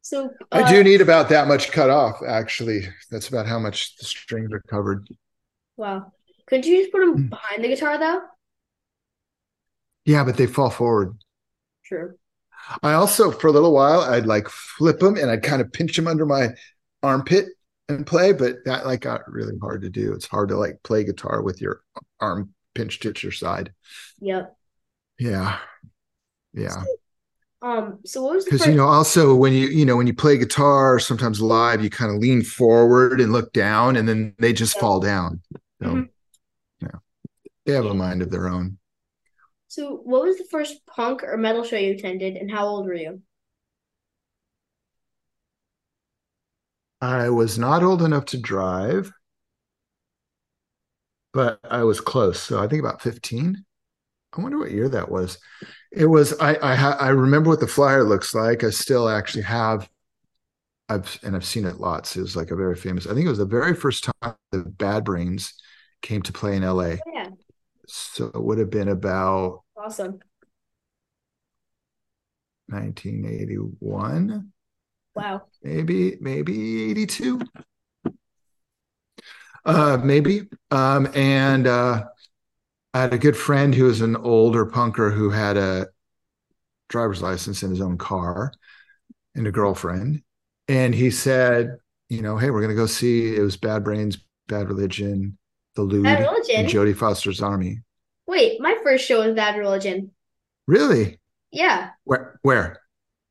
So 0.03 0.35
I 0.51 0.63
uh, 0.63 0.69
do 0.69 0.83
need 0.83 1.01
about 1.01 1.29
that 1.29 1.47
much 1.47 1.71
cut 1.73 1.91
off, 1.91 2.21
actually. 2.27 2.89
That's 3.11 3.29
about 3.29 3.47
how 3.47 3.59
much 3.59 3.97
the 3.97 4.05
strings 4.05 4.53
are 4.53 4.61
covered. 4.63 5.07
wow. 5.77 6.13
Couldn't 6.47 6.67
you 6.67 6.79
just 6.81 6.93
put 6.93 7.01
them 7.01 7.15
Hmm. 7.15 7.27
behind 7.29 7.63
the 7.65 7.69
guitar 7.69 7.99
though? 7.99 8.23
Yeah, 10.05 10.25
but 10.25 10.37
they 10.37 10.47
fall 10.47 10.71
forward. 10.71 11.17
True. 11.85 12.17
I 12.83 12.93
also, 12.93 13.31
for 13.31 13.49
a 13.49 13.53
little 13.53 13.73
while, 13.73 14.01
I'd 14.01 14.27
like 14.27 14.49
flip 14.49 15.01
them 15.01 15.17
and 15.17 15.31
I'd 15.31 15.43
kind 15.43 15.61
of 15.61 15.73
pinch 15.73 15.97
them 15.97 16.07
under 16.07 16.27
my 16.27 16.49
armpit 17.03 17.47
and 17.89 18.07
play, 18.07 18.33
but 18.33 18.65
that 18.65 18.87
like 18.87 19.01
got 19.01 19.31
really 19.31 19.59
hard 19.61 19.83
to 19.83 19.91
do. 19.91 20.13
It's 20.13 20.27
hard 20.27 20.51
to 20.51 20.57
like 20.57 20.83
play 20.83 21.05
guitar 21.05 21.43
with 21.43 21.61
your 21.61 21.83
arm 22.21 22.55
pinched 22.75 23.05
at 23.07 23.23
your 23.23 23.33
side. 23.33 23.73
Yep. 24.21 24.57
Yeah. 25.19 25.59
Yeah. 26.55 26.83
Um, 27.63 27.99
so 28.07 28.23
what 28.23 28.35
was 28.37 28.45
the 28.47 28.53
Because 28.53 28.67
you 28.67 28.75
know, 28.75 28.87
also 28.87 29.35
when 29.35 29.53
you 29.53 29.69
you 29.69 29.85
know 29.85 29.97
when 29.97 30.07
you 30.07 30.15
play 30.15 30.39
guitar, 30.39 30.99
sometimes 30.99 31.43
live, 31.43 31.83
you 31.83 31.91
kind 31.91 32.11
of 32.15 32.19
lean 32.21 32.43
forward 32.43 33.21
and 33.21 33.33
look 33.33 33.53
down, 33.53 33.97
and 33.97 34.09
then 34.09 34.35
they 34.39 34.53
just 34.53 34.77
Yeah. 34.77 34.81
fall 34.81 35.01
down. 35.01 35.43
So 35.83 35.91
Mhm. 35.91 36.09
yeah, 36.81 36.99
they 37.67 37.75
have 37.75 37.87
a 37.87 37.95
mind 37.95 38.23
of 38.23 38.31
their 38.31 38.49
own. 38.49 38.79
So 39.71 39.97
what 40.05 40.23
was 40.25 40.37
the 40.37 40.45
first 40.51 40.85
punk 40.87 41.23
or 41.25 41.39
metal 41.39 41.65
show 41.65 41.77
you 41.77 41.93
attended 41.93 42.37
and 42.37 42.51
how 42.51 42.67
old 42.67 42.87
were 42.87 42.95
you? 42.95 43.23
I 47.03 47.29
was 47.29 47.59
not 47.59 47.83
old 47.83 48.01
enough 48.01 48.25
to 48.27 48.39
drive, 48.39 49.13
but 51.33 51.61
I 51.69 51.85
was 51.85 52.01
close. 52.01 52.41
So 52.43 52.63
I 52.63 52.69
think 52.69 52.81
about 52.81 53.03
15. 53.03 53.65
I 54.37 54.41
wonder 54.43 54.59
what 54.59 54.71
year 54.71 54.89
that 54.89 55.11
was. 55.11 55.39
It 55.93 56.07
was 56.07 56.35
I 56.41 56.57
I 56.63 56.75
ha, 56.77 56.97
I 57.01 57.11
remember 57.11 57.51
what 57.51 57.61
the 57.61 57.67
flyer 57.67 58.05
looks 58.05 58.35
like. 58.35 58.65
I 58.65 58.71
still 58.71 59.09
actually 59.09 59.45
have 59.45 59.89
I've 60.89 61.19
and 61.23 61.37
I've 61.37 61.45
seen 61.45 61.65
it 61.67 61.79
lots. 61.79 62.17
It 62.17 62.23
was 62.23 62.37
like 62.37 62.51
a 62.51 62.57
very 62.57 62.77
famous. 62.77 63.07
I 63.07 63.15
think 63.15 63.27
it 63.27 63.31
was 63.31 63.39
the 63.39 63.47
very 63.47 63.75
first 63.75 64.05
time 64.23 64.35
the 64.51 64.59
Bad 64.59 65.05
Brains 65.05 65.55
came 66.03 66.23
to 66.23 66.33
play 66.33 66.57
in 66.57 66.65
LA. 66.65 66.97
Oh, 67.07 67.13
yeah, 67.15 67.29
So 67.93 68.27
it 68.29 68.43
would 68.43 68.59
have 68.59 68.71
been 68.71 68.89
about 68.89 69.65
awesome. 69.77 70.21
1981, 72.69 74.53
Wow. 75.15 75.47
maybe 75.63 76.17
maybe 76.21 76.91
82. 76.91 77.41
Uh 79.65 79.99
maybe. 80.03 80.49
Um 80.71 81.09
and 81.15 81.67
uh 81.67 82.05
I 82.95 83.01
had 83.03 83.15
a 83.15 83.19
good 83.19 83.37
friend 83.37 83.75
who 83.75 83.85
was 83.85 84.01
an 84.01 84.17
older 84.17 84.67
punker 84.67 85.15
who 85.15 85.31
had 85.31 85.57
a 85.57 85.89
driver's 86.89 87.23
license 87.23 87.63
in 87.63 87.71
his 87.71 87.81
own 87.81 87.99
car 87.99 88.53
and 89.35 89.47
a 89.47 89.53
girlfriend. 89.53 90.23
And 90.69 90.95
he 90.95 91.11
said, 91.11 91.79
you 92.11 92.23
know, 92.23 92.39
hey, 92.39 92.51
we're 92.51 92.63
gonna 92.63 92.75
go 92.77 92.87
see 92.87 93.37
it 93.37 93.41
was 93.43 93.59
Bad 93.59 93.85
Brains, 93.85 94.19
Bad 94.49 94.69
Religion, 94.69 95.39
The 95.77 95.83
Lewd, 95.83 96.05
Bad 96.05 96.21
and 96.23 96.27
Religion. 96.31 96.67
Jodie 96.67 96.97
Foster's 96.97 97.43
Army. 97.43 97.81
Wait, 98.27 98.61
my 98.61 98.77
first 98.83 99.05
show 99.07 99.25
was 99.25 99.35
Bad 99.35 99.57
Religion. 99.59 100.11
Really? 100.67 101.19
Yeah. 101.51 101.91
Where 102.05 102.39
where? 102.43 102.81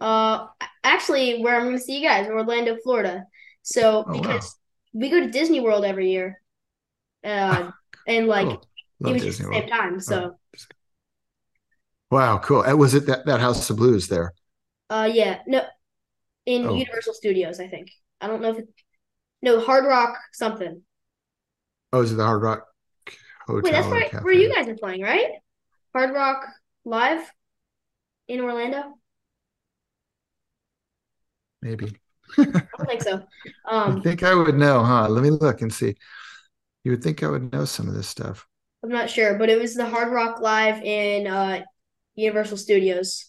Uh, 0.01 0.47
actually, 0.83 1.41
where 1.41 1.55
I'm 1.57 1.65
going 1.65 1.77
to 1.77 1.81
see 1.83 1.97
you 2.01 2.07
guys, 2.07 2.27
Orlando, 2.27 2.77
Florida. 2.83 3.25
So 3.63 4.03
Oh 4.07 4.13
wow. 4.13 4.21
because 4.21 4.55
we 4.93 5.09
go 5.09 5.19
to 5.19 5.29
Disney 5.29 5.59
World 5.59 5.83
every 5.85 6.11
year, 6.11 6.41
uh, 7.23 7.71
and 8.07 8.27
like 8.27 8.47
Cool. 8.47 8.63
it 9.01 9.13
was 9.13 9.23
just 9.23 9.39
Disney 9.39 9.43
the 9.45 9.49
World. 9.51 9.61
same 9.63 9.69
time. 9.69 9.99
So, 9.99 10.35
Wow, 12.11 12.39
cool. 12.39 12.61
Uh, 12.61 12.75
Was 12.75 12.93
it 12.95 13.05
that, 13.05 13.25
that 13.25 13.39
House 13.39 13.69
of 13.69 13.77
Blues 13.77 14.07
there? 14.07 14.33
uh, 14.89 15.07
yeah, 15.11 15.39
no, 15.45 15.61
in 16.45 16.65
Oh. 16.65 16.73
Universal 16.75 17.13
Studios, 17.13 17.59
I 17.59 17.67
think. 17.67 17.91
I 18.19 18.27
don't 18.27 18.41
know 18.41 18.49
if 18.51 18.59
it, 18.59 18.69
no, 19.43 19.59
Hard 19.59 19.85
Rock 19.85 20.17
something. 20.33 20.81
Oh, 21.93 22.01
is 22.01 22.11
it 22.11 22.15
the 22.15 22.25
Hard 22.25 22.41
Rock 22.41 22.65
Hotel 23.47 23.61
Wait, 23.61 23.71
that's 23.73 23.91
or 23.91 24.03
right 24.03 24.11
Cafe? 24.11 24.23
where 24.23 24.33
you 24.33 24.53
guys 24.53 24.67
are 24.67 24.75
playing, 24.75 25.01
right? 25.01 25.31
Hard 25.93 26.13
Rock 26.13 26.45
Live 26.85 27.31
in 28.29 28.39
Orlando? 28.41 28.97
Maybe. 31.61 31.95
I 32.37 32.77
don't 32.77 32.87
think 32.87 33.01
so. 33.01 33.23
I 33.87 33.93
Um, 33.93 34.03
think 34.03 34.23
I 34.23 34.33
would 34.33 34.55
know, 34.55 34.83
huh? 34.83 35.07
Let 35.09 35.23
me 35.23 35.29
look 35.29 35.61
and 35.61 35.73
see. 35.73 35.95
You 36.83 36.91
would 36.93 37.03
think 37.03 37.23
I 37.23 37.29
would 37.29 37.51
know 37.53 37.65
some 37.65 37.87
of 37.89 37.95
this 37.95 38.09
stuff. 38.09 38.47
I'm 38.83 38.89
not 38.89 39.09
sure, 39.09 39.37
but 39.37 39.49
it 39.49 39.59
was 39.59 39.75
the 39.75 39.85
Hard 39.89 40.11
Rock 40.11 40.39
Live 40.41 40.81
in 40.83 41.27
uh 41.27 41.61
Universal 42.15 42.57
Studios. 42.57 43.25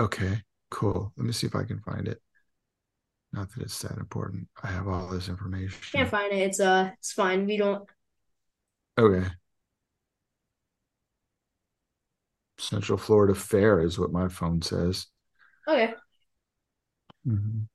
Okay, 0.00 0.42
cool. 0.70 1.12
Let 1.16 1.26
me 1.26 1.32
see 1.32 1.46
if 1.46 1.54
I 1.56 1.64
can 1.64 1.80
find 1.80 2.08
it. 2.08 2.21
Not 3.32 3.50
that 3.52 3.62
it's 3.62 3.80
that 3.80 3.96
important. 3.96 4.48
I 4.62 4.66
have 4.68 4.88
all 4.88 5.08
this 5.08 5.28
information. 5.28 5.80
Can't 5.92 6.10
find 6.10 6.32
it. 6.32 6.40
It's 6.40 6.60
uh, 6.60 6.90
it's 6.98 7.12
fine. 7.12 7.46
We 7.46 7.56
don't. 7.56 7.88
Okay. 8.98 9.26
Central 12.58 12.98
Florida 12.98 13.34
Fair 13.34 13.80
is 13.80 13.98
what 13.98 14.12
my 14.12 14.28
phone 14.28 14.60
says. 14.60 15.06
Okay. 15.66 15.94
Mhm. 17.26 17.66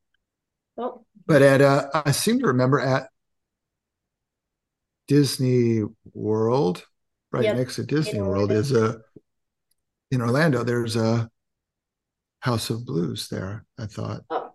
Well, 0.76 1.06
But 1.26 1.42
at 1.42 1.62
uh, 1.62 1.90
I 2.06 2.12
seem 2.12 2.40
to 2.40 2.48
remember 2.48 2.80
at 2.80 3.10
Disney 5.08 5.84
World, 6.14 6.86
right 7.32 7.46
Yep, 7.46 7.56
next 7.56 7.76
to 7.78 7.84
Disney 7.84 8.22
World, 8.22 8.52
is 8.52 8.72
a 8.72 9.00
in 10.12 10.22
Orlando. 10.22 10.64
There's 10.64 10.96
a 10.96 11.30
House 12.42 12.70
of 12.70 12.86
Blues 12.86 13.28
there. 13.30 13.66
I 13.80 13.88
thought 13.88 14.22
oh, 14.30 14.47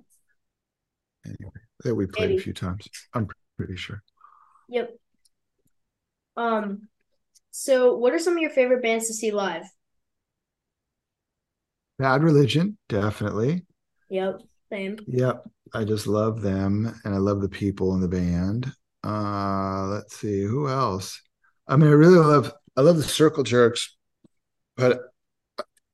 anyway 1.27 1.61
that 1.85 1.95
we 1.95 2.07
played 2.07 2.31
Maybe. 2.31 2.41
a 2.41 2.45
few 2.45 2.53
times. 2.53 2.87
I'm 3.15 3.29
pretty 3.57 3.77
sure. 3.77 4.03
yep. 4.69 4.97
Um, 6.37 6.89
so 7.51 7.97
what 7.97 8.15
are 8.15 8.19
some 8.19 8.35
of 8.35 8.41
your 8.41 8.51
favorite 8.51 8.83
bands 8.83 9.09
to 9.09 9.15
see 9.15 9.31
live? 9.31 9.65
Bad 11.99 12.23
Religion, 12.23 12.79
definitely. 12.89 13.67
Yep, 14.09 14.43
same. 14.71 14.99
Yep, 15.07 15.49
I 15.75 15.85
just 15.85 16.07
love 16.07 16.41
them, 16.41 16.95
and 17.05 17.15
I 17.15 17.19
love 17.19 17.41
the 17.41 17.49
people 17.49 17.95
in 17.95 18.01
the 18.01 18.09
band. 18.09 18.73
Uh, 19.05 19.87
let's 19.89 20.17
see 20.17 20.43
who 20.43 20.69
else. 20.69 21.21
I 21.69 21.77
mean, 21.77 21.89
I 21.89 21.93
really 21.93 22.19
love 22.19 22.53
I 22.77 22.81
love 22.81 22.97
the 22.97 23.03
Circle 23.03 23.45
Jerks, 23.45 23.97
but 24.77 25.01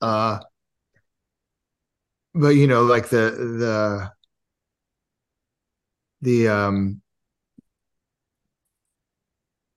uh, 0.01 0.39
but 2.33 2.49
you 2.49 2.67
know, 2.67 2.83
like 2.83 3.09
the 3.09 3.31
the 3.31 4.11
the 6.21 6.47
um 6.47 7.01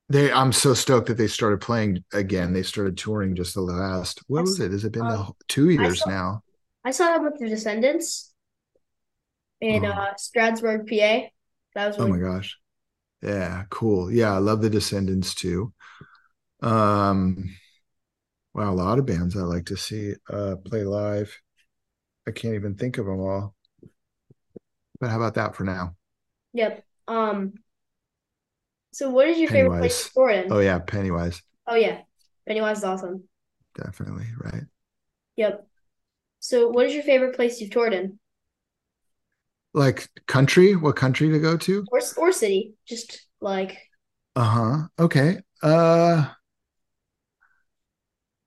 they 0.09 0.31
I'm 0.33 0.53
so 0.53 0.75
stoked 0.75 1.09
that 1.09 1.17
they 1.17 1.27
started 1.27 1.61
playing 1.61 2.05
again. 2.13 2.53
They 2.53 2.63
started 2.63 2.99
touring 2.99 3.35
just 3.35 3.55
the 3.55 3.63
last 3.63 4.21
what 4.27 4.43
was 4.43 4.61
it? 4.61 4.73
Has 4.73 4.85
it 4.85 4.93
been 4.93 5.09
the 5.09 5.17
Um, 5.19 5.33
two 5.49 5.71
years 5.71 5.99
saw- 6.01 6.09
now? 6.11 6.43
I 6.85 6.91
saw 6.91 7.13
them 7.15 7.25
with 7.25 7.39
the 7.39 7.49
Descendents 7.49 8.33
in 9.61 9.85
Oh. 9.85 9.91
uh 9.91 10.15
Stroudsburg, 10.17 10.87
PA. 10.87 11.33
That 11.75 11.87
was 11.89 11.97
Oh 11.99 12.09
my 12.09 12.19
gosh. 12.19 12.59
Yeah, 13.23 13.65
cool. 13.71 14.11
Yeah, 14.11 14.35
I 14.35 14.39
love 14.39 14.61
the 14.63 14.71
Descendents 14.71 15.35
too. 15.35 15.73
Um, 16.61 17.57
wow, 18.55 18.73
a 18.73 18.75
lot 18.75 18.99
of 18.99 19.07
bands 19.07 19.37
I 19.37 19.41
like 19.43 19.67
to 19.67 19.77
see 19.77 20.15
uh 20.29 20.57
play 20.65 20.85
live. 20.85 21.37
I 22.27 22.33
can't 22.33 22.55
even 22.55 22.75
think 22.77 22.99
of 22.99 23.07
them 23.07 23.21
all. 23.21 23.55
But 25.01 25.11
how 25.11 25.17
about 25.17 25.35
that 25.35 25.55
for 25.57 25.65
now? 25.65 25.97
Yep. 26.53 26.85
Um, 27.09 27.55
so 28.93 29.11
what 29.11 29.29
is 29.29 29.39
your 29.39 29.49
favorite 29.51 29.77
place 29.79 29.97
to 30.05 30.11
tour 30.15 30.31
in? 30.31 30.49
Oh 30.51 30.61
yeah, 30.61 30.79
Pennywise, 30.79 31.43
Oh 31.67 31.75
yeah, 31.75 32.03
Pennywise 32.47 32.79
is 32.79 32.85
awesome. 32.85 33.25
definitely, 33.75 34.27
right? 34.39 34.65
Yep. 35.37 35.67
So 36.41 36.69
what 36.71 36.87
is 36.87 36.95
your 36.95 37.03
favorite 37.05 37.37
place 37.37 37.61
you've 37.61 37.71
toured 37.73 37.95
in? 37.95 38.19
Like 39.75 40.09
country, 40.27 40.75
what 40.77 40.97
country 40.97 41.31
to 41.31 41.39
go 41.39 41.57
to? 41.59 41.87
Or 41.93 42.01
or 42.17 42.33
city? 42.33 42.75
Just 42.87 43.29
like 43.41 43.79
Uh-huh. 44.37 44.89
Okay. 44.99 45.41
Uh 45.63 46.33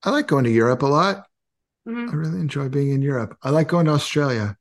I 0.04 0.10
like 0.12 0.28
going 0.28 0.44
to 0.46 0.52
Europe 0.52 0.82
a 0.84 0.88
lot. 0.88 1.26
mhm. 1.86 2.10
I 2.12 2.16
really 2.16 2.40
enjoy 2.40 2.70
being 2.70 2.92
in 2.92 3.02
Europe. 3.02 3.38
I 3.44 3.52
like 3.52 3.70
going 3.70 3.88
to 3.88 3.94
Australia 3.94 4.58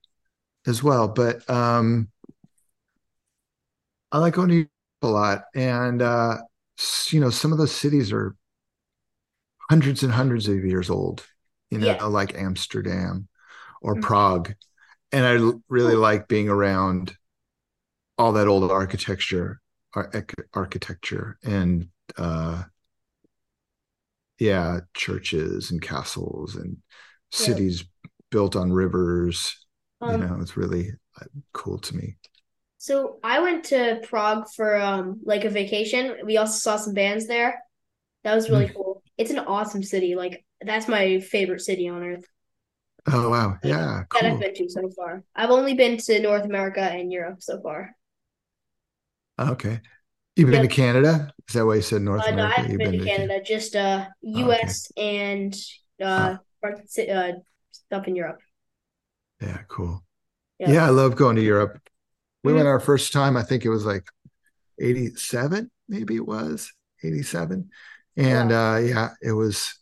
as 0.67 0.83
well, 0.83 1.09
but 1.09 1.49
um 1.51 2.11
I 4.15 4.19
like 4.19 4.35
going 4.35 4.49
to 4.51 4.55
Europe 4.57 4.71
a 5.03 5.09
lot. 5.09 5.45
And 5.57 6.03
uh 6.03 6.39
you 7.11 7.21
know, 7.21 7.31
some 7.31 7.53
of 7.53 7.59
those 7.59 7.73
cities 7.75 8.13
are 8.13 8.37
hundreds 9.71 10.03
and 10.03 10.13
hundreds 10.13 10.49
of 10.49 10.65
years 10.65 10.91
old, 10.91 11.27
you 11.71 11.79
know, 11.79 11.87
Yeah. 11.87 12.01
like 12.09 12.35
Amsterdam 12.35 13.29
or 13.83 13.97
Mhm. 13.97 14.01
Prague. 14.01 14.55
And 15.13 15.27
I 15.27 15.53
really 15.69 15.97
like 15.97 16.29
being 16.29 16.49
around 16.49 17.17
all 18.19 18.33
that 18.33 18.49
old 18.49 18.71
architecture, 18.71 19.61
ar- 19.95 20.11
architecture 20.55 21.39
and 21.45 21.89
uh 22.17 22.65
yeah, 24.39 24.81
churches 24.95 25.71
and 25.71 25.81
castles 25.81 26.57
and 26.57 26.77
Yeah. 27.39 27.61
cities 27.61 27.85
built 28.31 28.57
on 28.57 28.73
rivers. 28.73 29.55
You 30.05 30.19
Um, 30.19 30.19
know, 30.19 30.39
it's 30.41 30.57
really 30.57 30.91
uh, 31.21 31.27
cool 31.53 31.79
to 31.79 31.97
me. 31.97 32.17
So 32.87 33.19
I 33.23 33.41
went 33.41 33.65
to 33.67 34.01
Prague 34.05 34.47
for 34.55 34.77
um 34.77 35.21
like 35.25 35.45
a 35.45 35.51
vacation. 35.51 36.19
We 36.25 36.37
also 36.39 36.59
saw 36.59 36.77
some 36.77 36.95
bands 36.95 37.27
there. 37.27 37.63
That 38.25 38.35
was 38.35 38.51
really 38.51 38.69
cool. 38.75 39.03
It's 39.19 39.31
an 39.33 39.41
awesome 39.41 39.83
city. 39.83 40.15
Like 40.17 40.45
that's 40.63 40.89
my 40.89 41.21
favorite 41.21 41.61
city 41.63 41.89
on 41.89 42.03
earth 42.05 42.27
Oh 43.07 43.31
wow. 43.31 43.59
Yeah, 43.63 44.05
that 44.15 44.25
I've 44.25 44.39
been 44.39 44.55
to 44.55 44.69
so 44.69 44.89
far. 44.91 45.25
I've 45.35 45.51
only 45.51 45.75
been 45.75 45.99
to 45.99 46.21
North 46.21 46.45
America 46.45 46.81
and 46.81 47.13
Europe 47.13 47.43
so 47.43 47.61
far. 47.61 47.95
Okay. 49.39 49.81
You've 50.37 50.51
been 50.51 50.63
Yep. 50.63 50.63
to 50.63 50.69
Canada? 50.69 51.33
Is 51.49 51.55
that 51.55 51.67
why 51.67 51.77
you 51.77 51.83
said 51.83 52.03
North 52.03 52.27
Uh, 52.27 52.31
no, 52.31 52.45
I 52.45 52.51
America? 52.51 52.63
haven't 52.63 52.77
You've 52.77 52.83
been 52.83 52.93
to 52.93 53.11
Ca- 53.11 53.11
Canada, 53.11 53.43
just 53.45 53.75
uh, 53.75 54.07
Oh, 54.35 54.51
okay. 54.51 54.75
U.S. 54.75 54.93
and 54.97 55.55
uh, 56.03 56.37
parts- 56.63 56.99
uh, 56.99 57.33
stuff 57.73 58.07
in 58.09 58.17
Europe. 58.17 58.39
Yeah, 59.41 59.63
cool. 59.69 60.05
Yeah. 60.59 60.77
Yeah, 60.77 60.87
I 60.87 60.91
love 60.91 61.17
going 61.17 61.37
to 61.37 61.43
Europe. 61.43 61.81
We 62.45 62.53
went 62.53 62.69
our 62.69 62.81
first 62.81 63.13
time, 63.13 63.37
I 63.37 63.43
think 63.43 63.65
it 63.65 63.71
was 63.71 63.87
like 63.87 64.07
87, 64.81 65.71
maybe 65.89 66.17
it 66.17 66.27
was 66.27 66.73
87. 67.03 67.71
And 68.17 68.53
uh 68.53 68.81
yeah, 68.83 69.11
it 69.23 69.33
was 69.33 69.75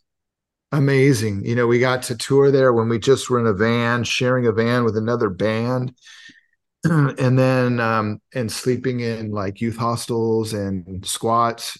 amazing. 0.71 1.45
You 1.45 1.55
know, 1.55 1.67
we 1.67 1.79
got 1.79 2.03
to 2.03 2.17
tour 2.17 2.51
there 2.51 2.73
when 2.73 2.89
we 2.89 2.99
just 2.99 3.29
were 3.29 3.39
in 3.39 3.47
a 3.47 3.53
van, 3.53 4.03
sharing 4.03 4.47
a 4.47 4.51
van 4.51 4.83
with 4.83 4.97
another 4.97 5.29
band. 5.29 5.93
and 6.83 7.39
then 7.39 7.79
um 7.79 8.21
and 8.33 8.51
sleeping 8.51 8.99
in 9.01 9.31
like 9.31 9.61
youth 9.61 9.77
hostels 9.77 10.53
and 10.53 11.05
squats 11.05 11.77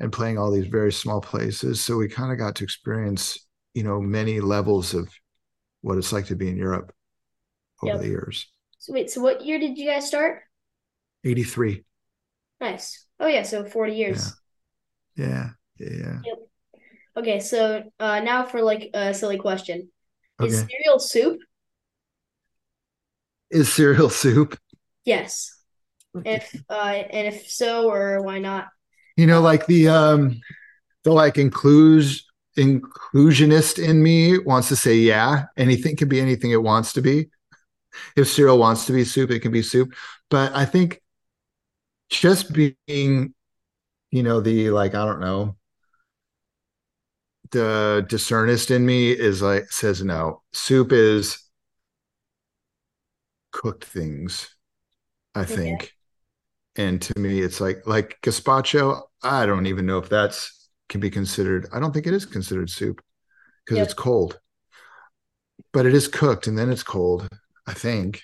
and 0.00 0.12
playing 0.12 0.38
all 0.38 0.50
these 0.50 0.66
very 0.68 0.92
small 0.92 1.20
places. 1.20 1.82
So 1.82 1.96
we 1.96 2.08
kind 2.08 2.32
of 2.32 2.38
got 2.38 2.56
to 2.56 2.64
experience, 2.64 3.38
you 3.74 3.82
know, 3.82 4.00
many 4.00 4.40
levels 4.40 4.94
of 4.94 5.08
what 5.82 5.98
it's 5.98 6.12
like 6.12 6.26
to 6.26 6.36
be 6.36 6.48
in 6.48 6.56
Europe 6.56 6.92
over 7.82 7.92
Yep. 7.94 8.02
the 8.02 8.08
years. 8.08 8.46
So 8.86 8.92
wait, 8.92 9.10
so 9.10 9.20
what 9.20 9.44
year 9.44 9.58
did 9.58 9.76
you 9.76 9.90
guys 9.90 10.06
start? 10.06 10.42
83. 11.24 11.82
Nice. 12.60 13.04
Oh 13.18 13.26
yeah, 13.26 13.42
so 13.42 13.64
40 13.64 13.94
years. 13.94 14.32
Yeah. 15.16 15.50
Yeah. 15.76 16.20
Yeah. 16.24 16.34
Okay, 17.16 17.40
so 17.40 17.82
uh, 17.98 18.20
now 18.20 18.44
for 18.44 18.62
like 18.62 18.90
a 18.94 19.12
silly 19.12 19.38
question. 19.38 19.88
Is 20.40 20.60
cereal 20.70 21.00
soup? 21.00 21.40
Is 23.50 23.72
cereal 23.72 24.08
soup? 24.08 24.56
Yes. 25.04 25.50
If 26.24 26.54
uh, 26.70 27.02
and 27.10 27.26
if 27.26 27.50
so, 27.50 27.90
or 27.90 28.22
why 28.22 28.38
not? 28.38 28.68
You 29.16 29.26
know, 29.26 29.40
like 29.40 29.66
the 29.66 29.88
um 29.88 30.40
the 31.02 31.10
like 31.10 31.38
inclusion 31.38 32.20
inclusionist 32.56 33.82
in 33.82 34.00
me 34.00 34.38
wants 34.38 34.68
to 34.68 34.76
say 34.76 34.94
yeah, 34.94 35.46
anything 35.56 35.96
can 35.96 36.08
be 36.08 36.20
anything 36.20 36.52
it 36.52 36.62
wants 36.62 36.92
to 36.92 37.02
be. 37.02 37.30
If 38.16 38.28
cereal 38.28 38.58
wants 38.58 38.86
to 38.86 38.92
be 38.92 39.04
soup, 39.04 39.30
it 39.30 39.40
can 39.40 39.52
be 39.52 39.62
soup. 39.62 39.94
But 40.30 40.54
I 40.54 40.64
think 40.64 41.00
just 42.10 42.52
being, 42.52 43.34
you 44.10 44.22
know, 44.24 44.40
the 44.40 44.70
like, 44.70 44.94
I 44.94 45.04
don't 45.06 45.20
know, 45.20 45.56
the 47.52 48.04
discernist 48.08 48.70
in 48.70 48.84
me 48.84 49.10
is 49.12 49.42
like 49.42 49.70
says 49.70 50.02
no. 50.02 50.42
Soup 50.52 50.92
is 50.92 51.38
cooked 53.52 53.84
things, 53.84 54.54
I 55.34 55.44
Okay. 55.50 55.56
think. 55.56 55.92
And 56.76 57.02
to 57.02 57.18
me, 57.20 57.40
it's 57.40 57.60
like 57.60 57.86
like 57.86 58.18
gazpacho. 58.22 59.02
I 59.22 59.46
don't 59.46 59.66
even 59.66 59.86
know 59.86 59.98
if 59.98 60.08
that's 60.08 60.70
can 60.88 61.00
be 61.00 61.10
considered. 61.10 61.68
I 61.72 61.80
don't 61.80 61.92
think 61.92 62.06
it 62.06 62.14
is 62.14 62.26
considered 62.26 62.70
soup 62.70 63.02
because 63.64 63.80
Yep. 63.80 63.82
it's 63.82 63.94
cold. 63.94 64.40
But 65.72 65.86
it 65.86 65.94
is 65.94 66.08
cooked 66.08 66.48
and 66.48 66.58
then 66.58 66.70
it's 66.70 66.82
cold, 66.82 67.28
I 67.66 67.74
think. 67.74 68.22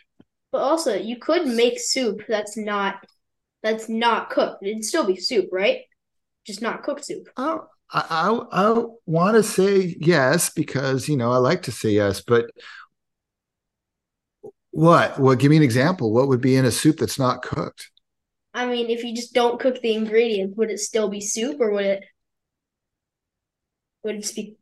But 0.50 0.58
also, 0.58 0.94
you 0.94 1.18
could 1.18 1.46
make 1.46 1.80
soup 1.80 2.22
that's 2.28 2.56
not 2.56 3.04
that's 3.62 3.88
not 3.88 4.30
cooked. 4.30 4.62
It'd 4.62 4.84
still 4.84 5.06
be 5.06 5.16
soup, 5.16 5.48
right? 5.52 5.80
Just 6.46 6.62
not 6.62 6.82
cooked 6.82 7.04
soup. 7.04 7.28
Oh, 7.36 7.66
I 7.92 8.04
I, 8.10 8.70
I 8.70 8.84
want 9.06 9.36
to 9.36 9.42
say 9.42 9.96
yes 10.00 10.50
because 10.50 11.08
you 11.08 11.16
know 11.16 11.32
I 11.32 11.38
like 11.38 11.62
to 11.62 11.72
say 11.72 11.90
yes, 11.90 12.20
but 12.20 12.46
what? 14.70 15.18
Well, 15.18 15.36
give 15.36 15.50
me 15.50 15.56
an 15.56 15.62
example. 15.62 16.12
What 16.12 16.28
would 16.28 16.40
be 16.40 16.56
in 16.56 16.64
a 16.64 16.70
soup 16.70 16.96
that's 16.98 17.18
not 17.18 17.42
cooked? 17.42 17.90
I 18.54 18.66
mean, 18.66 18.90
if 18.90 19.02
you 19.04 19.14
just 19.14 19.32
don't 19.34 19.60
cook 19.60 19.80
the 19.80 19.94
ingredients, 19.94 20.56
would 20.56 20.70
it 20.70 20.78
still 20.80 21.08
be 21.08 21.20
soup, 21.20 21.60
or 21.60 21.72
would 21.72 21.84
it 21.86 22.04
would 24.02 24.16
it 24.16 24.32
be? 24.34 24.56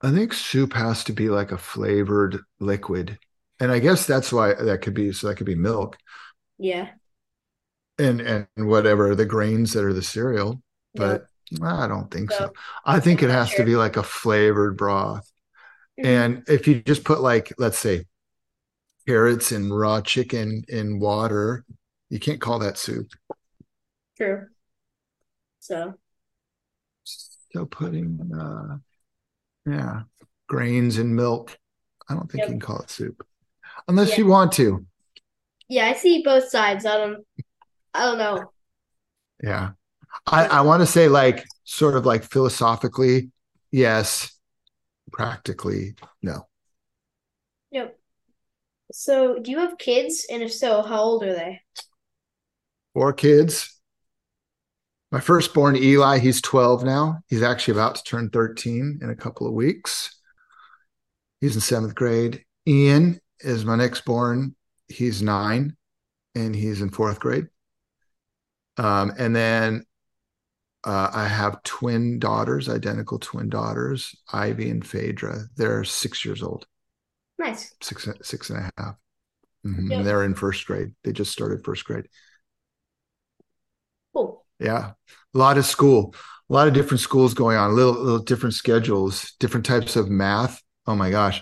I 0.00 0.10
think 0.10 0.32
soup 0.32 0.74
has 0.74 1.04
to 1.04 1.12
be 1.12 1.28
like 1.28 1.50
a 1.50 1.58
flavored 1.58 2.40
liquid. 2.60 3.18
And 3.60 3.70
I 3.70 3.78
guess 3.78 4.06
that's 4.06 4.32
why 4.32 4.54
that 4.54 4.82
could 4.82 4.94
be 4.94 5.12
so 5.12 5.28
that 5.28 5.36
could 5.36 5.46
be 5.46 5.54
milk 5.54 5.96
Yeah. 6.58 6.94
and 7.98 8.20
and 8.20 8.46
whatever 8.56 9.14
the 9.14 9.24
grains 9.26 9.72
that 9.72 9.84
are 9.84 9.92
the 9.92 10.02
cereal, 10.02 10.60
but 10.94 11.26
I 11.62 11.86
don't 11.86 12.10
think 12.10 12.30
so. 12.32 12.46
So, 12.46 12.52
I 12.84 13.00
think 13.00 13.20
I'm 13.20 13.28
it 13.30 13.32
has 13.32 13.54
to 13.54 13.62
be 13.64 13.76
like 13.76 13.96
a 13.96 14.02
flavored 14.02 14.76
broth. 14.76 15.30
Mhm. 15.98 16.04
And 16.06 16.44
if 16.48 16.66
you 16.66 16.82
just 16.82 17.04
put 17.04 17.20
like 17.20 17.52
let's 17.58 17.78
say 17.78 18.04
carrots 19.06 19.52
and 19.52 19.76
raw 19.76 20.00
chicken 20.00 20.64
in 20.68 20.98
water, 20.98 21.64
you 22.10 22.18
can't 22.18 22.40
call 22.40 22.58
that 22.60 22.78
soup. 22.78 23.08
True. 24.16 24.48
So, 25.60 25.98
So 27.52 27.66
putting 27.66 28.30
uh 28.34 28.78
yeah, 29.66 30.02
grains 30.48 30.98
and 30.98 31.14
milk, 31.16 31.58
I 32.08 32.14
don't 32.14 32.30
think 32.30 32.42
Yep. 32.42 32.48
you 32.48 32.54
can 32.54 32.60
call 32.60 32.80
it 32.80 32.90
soup. 32.90 33.26
Unless 33.88 34.10
Yeah. 34.10 34.16
you 34.18 34.26
want 34.26 34.52
to. 34.52 34.86
yeah, 35.68 35.86
I 35.86 35.94
see 35.94 36.22
both 36.22 36.48
sides. 36.48 36.84
I 36.86 36.96
don't 36.96 37.24
I 37.92 38.04
don't 38.06 38.18
know. 38.18 38.50
Yeah. 39.42 39.70
I, 40.26 40.46
I 40.46 40.60
want 40.62 40.80
to 40.80 40.86
say 40.86 41.08
like 41.08 41.44
sort 41.64 41.96
of 41.96 42.06
like 42.06 42.24
philosophically, 42.24 43.30
yes. 43.70 44.30
Practically, 45.12 45.94
no. 46.22 46.46
Yep. 47.70 47.98
So, 48.92 49.38
do 49.38 49.50
you 49.50 49.58
have 49.58 49.78
kids? 49.78 50.26
And 50.30 50.42
if 50.42 50.52
so, 50.52 50.82
how 50.82 51.00
old 51.00 51.22
are 51.24 51.32
they? 51.34 51.60
Four 52.94 53.12
kids. 53.12 53.80
My 55.12 55.20
firstborn 55.20 55.76
Eli, 55.76 56.18
he's 56.18 56.40
12 56.42 56.82
now. 56.84 57.20
He's 57.28 57.42
actually 57.42 57.72
about 57.72 57.94
to 57.96 58.02
turn 58.04 58.30
13 58.30 58.98
in 59.02 59.10
a 59.10 59.14
couple 59.14 59.46
of 59.46 59.52
weeks. 59.52 60.18
He's 61.40 61.54
in 61.54 61.60
seventh 61.60 61.94
grade. 61.94 62.44
Ian 62.66 63.20
is 63.44 63.64
my 63.64 63.76
next 63.76 64.04
born. 64.04 64.54
He's 64.88 65.22
nine 65.22 65.76
and 66.34 66.54
he's 66.54 66.80
in 66.80 66.90
fourth 66.90 67.20
grade. 67.20 67.48
Um, 68.76 69.12
and 69.18 69.34
then 69.34 69.84
uh, 70.84 71.10
I 71.12 71.26
have 71.26 71.62
twin 71.62 72.18
daughters, 72.18 72.68
identical 72.68 73.18
twin 73.18 73.48
daughters, 73.48 74.14
Ivy 74.32 74.70
and 74.70 74.86
Phaedra. 74.86 75.44
They're 75.56 75.84
six 75.84 76.24
years 76.24 76.42
old, 76.42 76.66
Nice. 77.38 77.74
six 77.80 78.08
six 78.22 78.50
and 78.50 78.58
a 78.60 78.70
half. 78.76 78.96
Mhm. 79.66 79.90
Yep. 79.90 80.04
They're 80.04 80.24
in 80.24 80.34
first 80.34 80.66
grade. 80.66 80.92
They 81.04 81.12
just 81.12 81.32
started 81.32 81.64
first 81.64 81.84
grade. 81.84 82.06
Cool. 84.14 84.44
Yeah, 84.58 84.92
a 85.34 85.38
lot 85.38 85.58
of 85.58 85.64
school, 85.66 86.14
a 86.48 86.52
lot 86.52 86.68
of 86.68 86.74
different 86.74 87.00
schools 87.00 87.34
going 87.34 87.56
on, 87.56 87.74
little 87.74 87.94
little 87.94 88.18
different 88.22 88.54
schedules, 88.54 89.32
different 89.40 89.66
types 89.66 89.96
of 89.96 90.08
math. 90.08 90.62
Oh 90.86 90.94
my 90.94 91.10
gosh, 91.10 91.40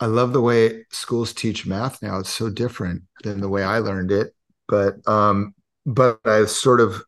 I 0.00 0.06
love 0.06 0.32
the 0.32 0.40
way 0.40 0.84
schools 0.90 1.32
teach 1.32 1.66
math 1.66 2.02
now. 2.02 2.18
It's 2.18 2.30
so 2.30 2.50
different 2.50 3.02
than 3.22 3.40
the 3.40 3.48
way 3.48 3.62
I 3.62 3.78
learned 3.78 4.10
it, 4.10 4.34
but 4.68 5.06
um, 5.08 5.54
but 5.86 6.20
I 6.24 6.44
sort 6.46 6.80
of 6.80 7.02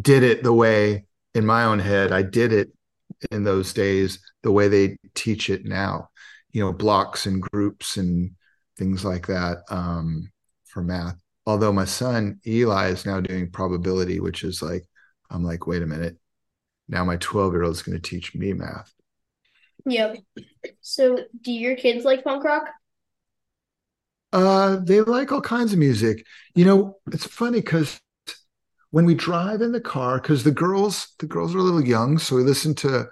did 0.00 0.22
it 0.22 0.42
the 0.42 0.52
way 0.52 1.06
in 1.34 1.44
my 1.46 1.64
own 1.64 1.78
head. 1.78 2.12
I 2.12 2.22
did 2.22 2.52
it 2.52 2.72
in 3.30 3.44
those 3.44 3.72
days 3.72 4.18
the 4.42 4.52
way 4.52 4.68
they 4.68 4.96
teach 5.14 5.50
it 5.50 5.64
now. 5.64 6.10
You 6.52 6.64
know, 6.64 6.72
blocks 6.72 7.26
and 7.26 7.42
groups 7.42 7.96
and 7.96 8.32
things 8.78 9.04
like 9.04 9.26
that 9.26 9.58
um, 9.70 10.30
for 10.64 10.82
math 10.82 11.22
although 11.46 11.72
my 11.72 11.84
son 11.84 12.40
Eli 12.46 12.88
is 12.88 13.06
now 13.06 13.20
doing 13.20 13.50
probability, 13.50 14.20
which 14.20 14.44
is 14.44 14.62
like, 14.62 14.84
I'm 15.30 15.44
like, 15.44 15.66
wait 15.66 15.82
a 15.82 15.86
minute. 15.86 16.16
Now 16.88 17.04
my 17.04 17.16
12 17.16 17.52
year 17.52 17.62
old 17.64 17.74
is 17.74 17.82
going 17.82 18.00
to 18.00 18.10
teach 18.10 18.34
me 18.34 18.52
math. 18.52 18.92
Yep. 19.86 20.18
So, 20.80 21.18
do 21.40 21.52
your 21.52 21.76
kids 21.76 22.04
like 22.04 22.24
punk 22.24 22.44
rock? 22.44 22.68
Uh, 24.32 24.76
they 24.76 25.00
like 25.00 25.30
all 25.30 25.40
kinds 25.40 25.72
of 25.72 25.78
music. 25.78 26.24
You 26.54 26.64
know, 26.64 26.96
it's 27.12 27.26
funny 27.26 27.60
because 27.60 28.00
when 28.90 29.04
we 29.04 29.14
drive 29.14 29.60
in 29.60 29.72
the 29.72 29.80
car, 29.80 30.20
because 30.20 30.44
the 30.44 30.50
girls, 30.50 31.08
the 31.18 31.26
girls 31.26 31.54
are 31.54 31.58
a 31.58 31.62
little 31.62 31.84
young, 31.84 32.18
so 32.18 32.36
we 32.36 32.42
listen 32.42 32.74
to 32.76 33.08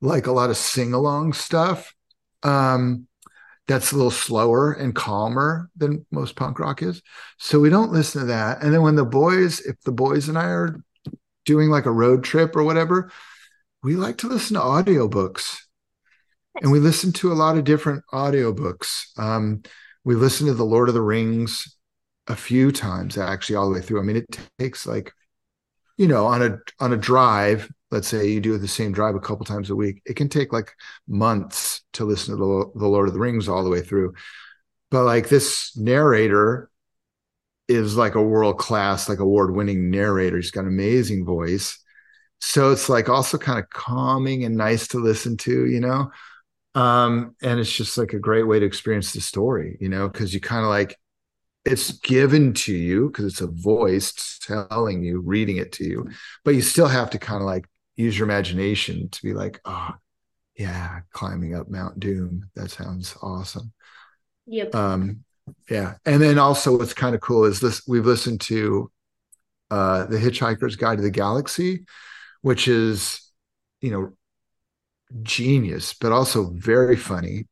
like 0.00 0.26
a 0.26 0.32
lot 0.32 0.50
of 0.50 0.56
sing 0.56 0.92
along 0.92 1.32
stuff. 1.32 1.94
Um, 2.42 3.06
that's 3.66 3.92
a 3.92 3.96
little 3.96 4.10
slower 4.10 4.72
and 4.72 4.94
calmer 4.94 5.70
than 5.76 6.04
most 6.10 6.34
punk 6.34 6.58
rock 6.58 6.82
is. 6.82 7.02
So 7.38 7.60
we 7.60 7.70
don't 7.70 7.92
listen 7.92 8.22
to 8.22 8.26
that. 8.28 8.62
And 8.62 8.74
then 8.74 8.82
when 8.82 8.96
the 8.96 9.04
boys, 9.04 9.60
if 9.60 9.80
the 9.82 9.92
boys 9.92 10.28
and 10.28 10.36
I 10.36 10.46
are 10.46 10.82
doing 11.44 11.70
like 11.70 11.86
a 11.86 11.92
road 11.92 12.24
trip 12.24 12.56
or 12.56 12.64
whatever, 12.64 13.12
we 13.82 13.94
like 13.94 14.18
to 14.18 14.28
listen 14.28 14.54
to 14.54 14.60
audiobooks. 14.60 15.58
And 16.60 16.70
we 16.70 16.78
listen 16.78 17.12
to 17.14 17.32
a 17.32 17.34
lot 17.34 17.56
of 17.56 17.64
different 17.64 18.04
audiobooks. 18.12 19.18
Um, 19.18 19.62
we 20.04 20.14
listen 20.14 20.46
to 20.46 20.54
The 20.54 20.64
Lord 20.64 20.88
of 20.88 20.94
the 20.94 21.02
Rings 21.02 21.76
a 22.26 22.36
few 22.36 22.70
times 22.70 23.18
actually 23.18 23.56
all 23.56 23.68
the 23.68 23.74
way 23.74 23.80
through. 23.80 24.00
I 24.00 24.04
mean, 24.04 24.16
it 24.16 24.38
takes 24.58 24.86
like, 24.86 25.12
you 25.96 26.06
know, 26.06 26.26
on 26.26 26.42
a 26.42 26.58
on 26.78 26.92
a 26.92 26.96
drive, 26.96 27.70
let's 27.90 28.08
say 28.08 28.28
you 28.28 28.40
do 28.40 28.56
the 28.56 28.68
same 28.68 28.92
drive 28.92 29.14
a 29.14 29.20
couple 29.20 29.44
times 29.44 29.70
a 29.70 29.76
week, 29.76 30.02
it 30.06 30.16
can 30.16 30.28
take 30.28 30.52
like 30.52 30.72
months 31.08 31.82
to 31.94 32.04
listen 32.04 32.36
to 32.36 32.38
the, 32.38 32.78
the 32.78 32.86
Lord 32.86 33.08
of 33.08 33.14
the 33.14 33.20
Rings 33.20 33.48
all 33.48 33.64
the 33.64 33.70
way 33.70 33.82
through. 33.82 34.14
But 34.90 35.04
like 35.04 35.28
this 35.28 35.76
narrator 35.76 36.70
is 37.68 37.96
like 37.96 38.16
a 38.16 38.22
world 38.22 38.58
class, 38.58 39.08
like 39.08 39.18
award 39.18 39.54
winning 39.54 39.90
narrator. 39.90 40.36
He's 40.36 40.50
got 40.50 40.62
an 40.62 40.68
amazing 40.68 41.24
voice. 41.24 41.78
So 42.40 42.72
it's 42.72 42.88
like 42.88 43.08
also 43.08 43.38
kind 43.38 43.58
of 43.58 43.68
calming 43.70 44.44
and 44.44 44.56
nice 44.56 44.88
to 44.88 44.98
listen 44.98 45.36
to, 45.38 45.66
you 45.66 45.80
know? 45.80 46.10
Um, 46.74 47.34
and 47.42 47.58
it's 47.58 47.72
just 47.72 47.98
like 47.98 48.12
a 48.12 48.18
great 48.18 48.44
way 48.44 48.60
to 48.60 48.66
experience 48.66 49.12
the 49.12 49.20
story, 49.20 49.76
you 49.80 49.88
know, 49.88 50.08
because 50.08 50.32
you 50.32 50.40
kind 50.40 50.62
of 50.62 50.68
like 50.68 50.96
it's 51.64 51.92
given 51.98 52.54
to 52.54 52.74
you 52.74 53.08
because 53.08 53.26
it's 53.26 53.40
a 53.40 53.46
voice 53.46 54.38
telling 54.42 55.02
you, 55.02 55.20
reading 55.20 55.56
it 55.58 55.72
to 55.72 55.84
you, 55.84 56.08
but 56.44 56.54
you 56.54 56.62
still 56.62 56.88
have 56.88 57.10
to 57.10 57.18
kind 57.18 57.40
of 57.40 57.46
like 57.46 57.66
use 57.96 58.18
your 58.18 58.26
imagination 58.26 59.08
to 59.10 59.22
be 59.22 59.34
like, 59.34 59.60
oh, 59.64 59.90
yeah, 60.56 61.00
climbing 61.12 61.54
up 61.54 61.68
Mount 61.68 62.00
Doom. 62.00 62.48
That 62.54 62.70
sounds 62.70 63.16
awesome. 63.22 63.72
Yep. 64.46 64.74
Um, 64.74 65.24
yeah. 65.68 65.94
And 66.06 66.22
then 66.22 66.38
also 66.38 66.78
what's 66.78 66.94
kind 66.94 67.14
of 67.14 67.20
cool 67.20 67.44
is 67.44 67.60
this 67.60 67.86
we've 67.86 68.06
listened 68.06 68.40
to 68.42 68.90
uh 69.70 70.06
The 70.06 70.18
Hitchhiker's 70.18 70.76
Guide 70.76 70.96
to 70.96 71.02
the 71.02 71.10
Galaxy, 71.10 71.84
which 72.42 72.68
is, 72.68 73.20
you 73.80 73.90
know, 73.90 74.12
genius, 75.22 75.94
but 75.94 76.12
also 76.12 76.50
very 76.50 76.96
funny. 76.96 77.46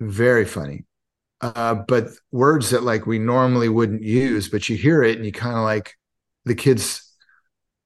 Very 0.00 0.44
funny. 0.44 0.84
Uh, 1.40 1.74
but 1.74 2.08
words 2.30 2.70
that 2.70 2.84
like 2.84 3.06
we 3.06 3.18
normally 3.18 3.68
wouldn't 3.68 4.02
use, 4.02 4.48
but 4.48 4.68
you 4.68 4.76
hear 4.76 5.02
it 5.02 5.16
and 5.16 5.26
you 5.26 5.32
kind 5.32 5.56
of 5.56 5.64
like 5.64 5.94
the 6.44 6.54
kids, 6.54 7.14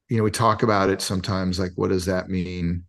you 0.09 0.19
know, 0.19 0.23
we 0.23 0.31
talk 0.31 0.63
about 0.63 0.91
it 0.91 1.01
sometimes, 1.01 1.59
like, 1.59 1.73
what 1.75 1.89
does 1.89 2.07
that 2.07 2.29
mean? 2.29 2.85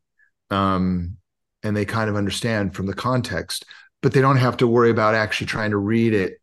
Um, 0.50 1.18
and 1.64 1.76
they 1.76 1.86
kind 1.86 2.10
of 2.10 2.16
understand 2.16 2.76
from 2.76 2.86
the 2.86 2.94
context, 2.94 3.66
but 4.02 4.14
they 4.14 4.22
don't 4.22 4.38
have 4.38 4.58
to 4.58 4.68
worry 4.68 4.90
about 4.92 5.16
actually 5.16 5.48
trying 5.48 5.72
to 5.72 5.78
read 5.78 6.14
it 6.14 6.40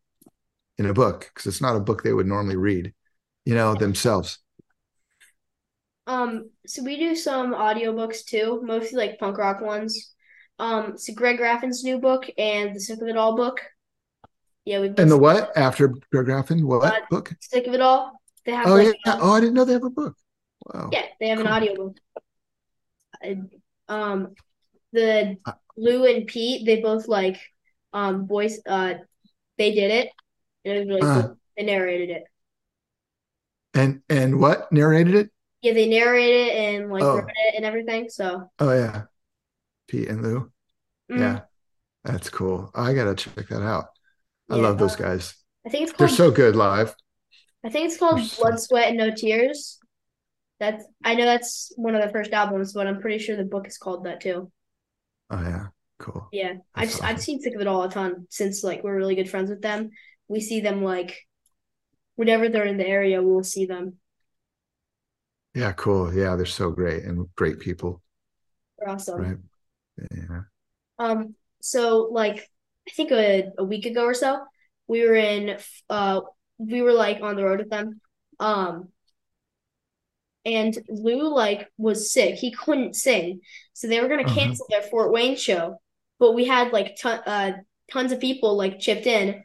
in 0.78 0.86
a 0.86 0.94
book 0.94 1.30
because 1.32 1.46
it's 1.46 1.62
not 1.62 1.76
a 1.76 1.80
book 1.80 2.02
they 2.02 2.12
would 2.12 2.26
normally 2.26 2.56
read, 2.56 2.92
you 3.44 3.54
know, 3.54 3.74
themselves. 3.74 4.38
Um, 6.06 6.50
so 6.66 6.82
we 6.82 6.98
do 6.98 7.16
some 7.16 7.54
audiobooks 7.54 8.24
too, 8.24 8.60
mostly 8.62 8.98
like 8.98 9.18
punk 9.18 9.38
rock 9.38 9.60
ones. 9.60 10.12
Um, 10.58 10.98
so 10.98 11.14
Greg 11.14 11.38
Graffin's 11.38 11.82
new 11.82 11.98
book 11.98 12.24
and 12.38 12.74
the 12.74 12.80
Sick 12.80 13.00
of 13.00 13.08
It 13.08 13.16
All 13.16 13.36
book. 13.36 13.60
Yeah, 14.64 14.80
we've 14.80 14.96
And 14.96 15.10
the 15.10 15.18
what 15.18 15.56
after 15.56 15.88
Greg 16.12 16.26
Graffin? 16.26 16.62
What 16.64 16.82
Uh, 16.84 17.00
book? 17.10 17.34
Sick 17.40 17.66
of 17.66 17.74
It 17.74 17.80
All. 17.80 18.20
They 18.46 18.52
have 18.52 18.68
Oh 18.68 18.76
like 18.76 18.88
yeah. 18.88 19.12
um, 19.12 19.20
Oh, 19.22 19.32
I 19.32 19.40
didn't 19.40 19.54
know 19.54 19.64
they 19.64 19.72
have 19.72 19.84
a 19.84 19.90
book. 19.90 20.16
Wow. 20.66 20.90
yeah, 20.92 21.06
they 21.20 21.28
have 21.28 21.38
an 21.40 21.46
Cool. 21.46 21.54
audiobook. 21.54 21.96
And, 23.22 23.50
Um, 23.88 24.34
the 24.92 25.38
Uh, 25.46 25.52
Lou 25.76 26.06
and 26.06 26.26
Pete, 26.26 26.66
they 26.66 26.80
both 26.82 27.08
like 27.08 27.38
um 27.92 28.26
voice 28.28 28.60
uh 28.66 28.94
they 29.58 29.74
did 29.74 29.90
it. 29.92 30.10
And 30.64 30.74
it 30.76 30.80
was 30.80 30.88
really 30.88 31.06
Uh. 31.06 31.22
cool. 31.22 31.38
They 31.56 31.64
narrated 31.64 32.10
it. 32.10 32.24
And 33.74 34.02
and 34.08 34.40
what 34.40 34.70
narrated 34.72 35.14
it? 35.14 35.30
Yeah, 35.64 35.72
they 35.72 35.88
narrate 35.88 36.28
it 36.34 36.54
and 36.56 36.92
like 36.92 37.02
Oh. 37.02 37.16
wrote 37.16 37.28
it 37.30 37.54
and 37.56 37.64
everything. 37.64 38.08
So 38.10 38.50
Oh 38.58 38.72
yeah. 38.72 39.04
Pete 39.88 40.08
and 40.08 40.22
Lou. 40.22 40.52
mm, 41.10 41.18
Yeah. 41.18 41.40
That's 42.04 42.28
cool. 42.28 42.70
I 42.74 42.92
gotta 42.92 43.14
check 43.14 43.48
that 43.48 43.62
out. 43.62 43.86
I 44.50 44.56
yeah, 44.56 44.62
love 44.62 44.78
those 44.78 44.94
guys. 44.94 45.34
I 45.66 45.70
think 45.70 45.88
it's 45.88 45.98
They're 45.98 46.08
so 46.08 46.30
good 46.30 46.54
live. 46.54 46.94
I 47.64 47.70
think 47.70 47.86
it's 47.86 47.96
called 47.98 48.18
They're 48.18 48.24
so- 48.26 48.42
Blood, 48.42 48.60
Sweat, 48.60 48.88
and 48.88 48.98
No 48.98 49.10
Tears. 49.10 49.78
That's 50.60 50.84
I 51.02 51.14
know 51.14 51.24
that's 51.24 51.72
one 51.76 51.94
of 51.94 52.02
the 52.02 52.12
first 52.12 52.32
albums, 52.32 52.74
but 52.74 52.86
I'm 52.86 53.00
pretty 53.00 53.18
sure 53.18 53.36
the 53.36 53.44
book 53.44 53.66
is 53.66 53.78
called 53.78 54.04
that 54.04 54.20
too. 54.20 54.52
Oh 55.30 55.40
yeah. 55.42 55.68
Cool. 55.98 56.28
Yeah, 56.30 56.54
I've 56.74 56.90
That's 56.90 57.00
I've 57.00 57.22
seen 57.22 57.40
Sick 57.40 57.54
of 57.54 57.60
It 57.62 57.66
All 57.66 57.84
a 57.84 57.90
ton 57.90 58.26
since 58.28 58.62
like 58.62 58.82
we're 58.84 58.96
really 58.96 59.14
good 59.14 59.30
friends 59.30 59.48
with 59.48 59.62
them. 59.62 59.90
We 60.28 60.40
see 60.42 60.60
them 60.60 60.82
like 60.84 61.22
whenever 62.16 62.48
they're 62.50 62.66
in 62.66 62.76
the 62.76 62.86
area, 62.86 63.22
we'll 63.22 63.44
see 63.44 63.64
them. 63.64 63.94
Yeah, 65.54 65.72
cool. 65.72 66.12
Yeah, 66.14 66.36
they're 66.36 66.46
so 66.46 66.70
great 66.70 67.04
and 67.04 67.28
great 67.36 67.58
people. 67.60 68.02
They're 68.78 68.88
awesome. 68.88 69.22
Right. 69.22 69.38
Yeah. 70.12 70.42
Um, 70.98 71.34
so 71.60 72.08
like 72.12 72.48
I 72.88 72.90
think 72.92 73.10
a, 73.12 73.50
a 73.58 73.64
week 73.64 73.86
ago 73.86 74.04
or 74.04 74.14
so, 74.14 74.44
we 74.86 75.06
were 75.06 75.14
in 75.14 75.58
uh 75.90 76.20
we 76.58 76.82
were 76.82 76.92
like 76.92 77.20
on 77.22 77.36
the 77.36 77.44
road 77.44 77.60
with 77.60 77.70
them. 77.70 78.00
Um 78.40 78.88
and 80.44 80.76
Lou 80.88 81.34
like 81.34 81.68
was 81.78 82.12
sick. 82.12 82.34
He 82.36 82.50
couldn't 82.50 82.94
sing. 82.96 83.40
So 83.72 83.86
they 83.88 84.00
were 84.00 84.08
gonna 84.08 84.24
Uh-huh. 84.24 84.56
cancel 84.64 84.66
their 84.68 84.82
Fort 84.82 85.12
Wayne 85.12 85.36
show. 85.36 85.80
But 86.18 86.32
we 86.32 86.44
had 86.46 86.72
like 86.72 86.96
ton 87.00 87.20
uh 87.26 87.52
tons 87.90 88.12
of 88.12 88.20
people 88.20 88.56
like 88.56 88.78
chipped 88.78 89.06
in 89.06 89.44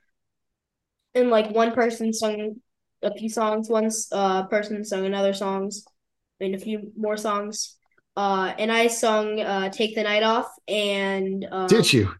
and 1.15 1.29
like 1.29 1.51
one 1.51 1.71
person 1.73 2.13
sung 2.13 2.55
a 3.01 3.13
few 3.15 3.29
songs, 3.29 3.69
one 3.69 3.89
uh 4.11 4.43
person 4.47 4.83
sung 4.85 5.05
another 5.05 5.33
songs, 5.33 5.85
Mean 6.39 6.55
a 6.55 6.59
few 6.59 6.91
more 6.97 7.17
songs. 7.17 7.75
Uh, 8.15 8.53
and 8.57 8.71
I 8.71 8.87
sung 8.87 9.39
uh, 9.39 9.69
"Take 9.69 9.95
the 9.95 10.03
Night 10.03 10.23
Off," 10.23 10.47
and 10.67 11.45
um, 11.51 11.67
Did 11.67 11.91
you? 11.91 12.13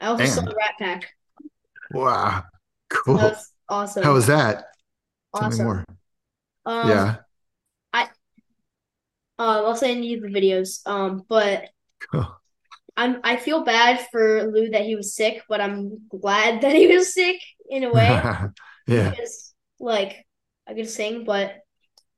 I 0.00 0.06
also 0.06 0.24
sung 0.24 0.44
Man. 0.46 0.54
"Rat 0.56 0.74
Pack." 0.78 1.08
Wow. 1.92 2.42
That 2.42 2.44
Cool. 2.88 3.14
was 3.14 3.52
awesome. 3.68 4.02
How 4.02 4.12
was 4.12 4.26
that? 4.26 4.64
Tell 5.36 5.48
me 5.48 5.54
awesome. 5.54 5.64
more. 5.64 5.84
Um, 6.66 6.88
Yeah. 6.88 7.16
I 7.92 8.02
uh, 9.38 9.62
I'll 9.64 9.76
send 9.76 10.04
you 10.04 10.20
the 10.20 10.28
videos. 10.28 10.86
Um, 10.86 11.22
but 11.28 11.68
Cool. 12.10 12.26
I'm 12.96 13.20
I 13.24 13.36
feel 13.36 13.64
bad 13.64 14.06
for 14.10 14.44
Lou 14.44 14.70
that 14.70 14.82
he 14.84 14.96
was 14.96 15.14
sick, 15.14 15.42
but 15.48 15.60
I'm 15.60 16.08
glad 16.08 16.62
that 16.62 16.74
he 16.74 16.86
was 16.86 17.14
sick 17.14 17.40
in 17.68 17.84
a 17.84 17.92
way 17.92 18.08
Yeah. 18.86 19.10
because 19.10 19.54
like 19.78 20.26
I 20.66 20.74
could 20.74 20.88
sing, 20.88 21.24
but 21.24 21.54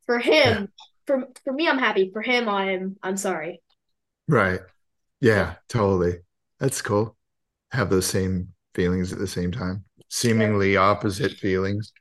for 0.07 0.19
him, 0.19 0.69
for 1.07 1.25
for 1.45 1.53
me, 1.53 1.69
I'm 1.69 1.79
happy. 1.79 2.11
For 2.13 2.23
him, 2.23 2.49
I'm 2.49 2.97
I'm 3.03 3.17
sorry. 3.17 3.63
Right. 4.29 4.61
Yeah, 5.21 5.57
totally. 5.69 6.21
That's 6.59 6.83
cool. 6.83 7.17
Have 7.73 7.91
those 7.91 8.07
same 8.07 8.55
feelings 8.75 9.13
at 9.13 9.19
the 9.19 9.27
same 9.27 9.53
time. 9.53 9.85
Seemingly 10.09 10.77
opposite 10.77 11.33
feelings. 11.33 11.93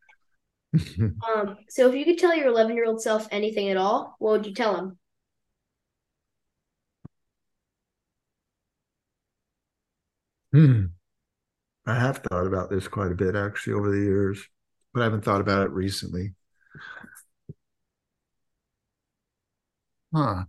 Um, 1.36 1.58
so 1.70 1.90
if 1.90 1.96
you 1.96 2.06
could 2.06 2.18
tell 2.18 2.36
your 2.36 2.48
11 2.48 2.76
year 2.76 2.86
old 2.86 3.02
self 3.02 3.28
anything 3.32 3.70
at 3.70 3.78
all, 3.78 4.16
what 4.20 4.32
would 4.32 4.46
you 4.46 4.54
tell 4.54 4.76
him? 4.76 4.98
Hmm. 10.54 10.86
I 11.86 11.96
have 11.96 12.20
thought 12.20 12.48
about 12.48 12.70
this 12.70 12.88
quite 12.88 13.12
a 13.12 13.16
bit 13.16 13.36
actually 13.36 13.74
over 13.74 13.92
the 13.92 14.02
years, 14.02 14.44
but 14.94 15.02
I 15.02 15.04
haven't 15.06 15.24
thought 15.24 15.42
about 15.42 15.66
it 15.66 15.72
recently. 15.72 16.34
Huh. 20.14 20.46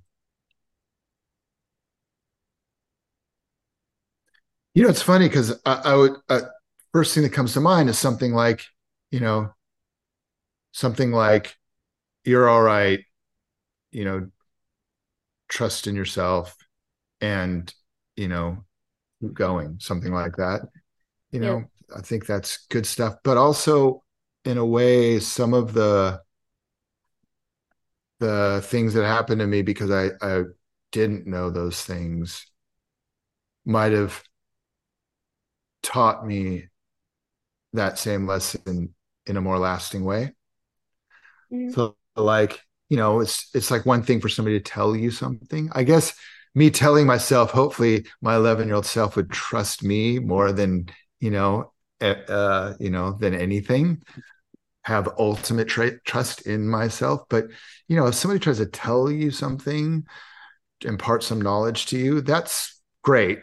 You 4.74 4.84
know, 4.84 4.88
it's 4.88 5.02
funny 5.02 5.28
because 5.28 5.52
I, 5.66 5.74
I 5.84 5.94
would 5.96 6.12
uh, 6.28 6.40
first 6.92 7.14
thing 7.14 7.22
that 7.24 7.32
comes 7.32 7.52
to 7.54 7.60
mind 7.60 7.88
is 7.88 7.98
something 7.98 8.32
like, 8.32 8.62
you 9.10 9.20
know, 9.20 9.52
something 10.72 11.12
like 11.12 11.56
you're 12.24 12.48
all 12.48 12.62
right, 12.62 13.00
you 13.92 14.04
know, 14.04 14.30
trust 15.48 15.86
in 15.86 15.94
yourself 15.94 16.56
and, 17.20 17.72
you 18.16 18.28
know, 18.28 18.64
keep 19.20 19.34
going, 19.34 19.78
something 19.80 20.12
like 20.12 20.36
that. 20.36 20.62
You 21.32 21.40
Yeah. 21.40 21.46
know, 21.48 21.64
I 21.96 22.02
think 22.02 22.26
that's 22.26 22.66
good 22.70 22.86
stuff. 22.86 23.16
But 23.24 23.38
also 23.38 24.04
in 24.44 24.58
a 24.58 24.66
way, 24.66 25.20
some 25.20 25.54
of 25.54 25.74
the 25.74 26.22
the 28.22 28.62
things 28.66 28.94
that 28.94 29.06
happened 29.06 29.40
to 29.40 29.46
me 29.48 29.62
because 29.62 29.90
I, 29.90 30.10
I 30.22 30.44
didn't 30.92 31.26
know 31.26 31.50
those 31.50 31.82
things 31.84 32.46
might 33.64 33.92
have 33.92 34.22
taught 35.82 36.26
me 36.26 36.68
that 37.72 37.98
same 37.98 38.26
lesson 38.26 38.94
in 39.26 39.36
a 39.36 39.40
more 39.40 39.58
lasting 39.58 40.04
way. 40.04 40.32
Mhm. 41.50 41.72
So 41.74 41.96
like, 42.16 42.60
you 42.88 42.96
know, 42.96 43.20
it's 43.20 43.48
it's 43.54 43.70
like 43.70 43.86
one 43.86 44.02
thing 44.02 44.20
for 44.20 44.28
somebody 44.28 44.58
to 44.58 44.64
tell 44.64 44.94
you 44.96 45.10
something. 45.10 45.70
I 45.72 45.82
guess 45.84 46.14
me 46.54 46.70
telling 46.70 47.06
myself, 47.06 47.50
hopefully 47.50 48.06
my 48.20 48.36
11 48.36 48.68
year 48.68 48.76
old 48.76 48.86
self 48.86 49.16
would 49.16 49.30
trust 49.30 49.82
me 49.82 50.18
more 50.18 50.52
than, 50.52 50.86
you 51.20 51.30
know, 51.30 51.72
uh, 52.00 52.74
you 52.80 52.90
know, 52.90 53.12
than 53.20 53.34
anything, 53.34 54.02
have 54.82 55.08
ultimate 55.18 55.68
tra- 55.68 56.00
trust 56.00 56.42
in 56.46 56.68
myself. 56.68 57.22
But, 57.28 57.46
you 57.88 57.96
know, 57.96 58.06
if 58.06 58.14
somebody 58.14 58.40
tries 58.40 58.58
to 58.58 58.66
tell 58.66 59.10
you 59.10 59.30
something, 59.30 60.04
impart 60.84 61.22
some 61.22 61.40
knowledge 61.40 61.86
to 61.86 61.98
you, 61.98 62.20
that's 62.20 62.80
great. 63.02 63.38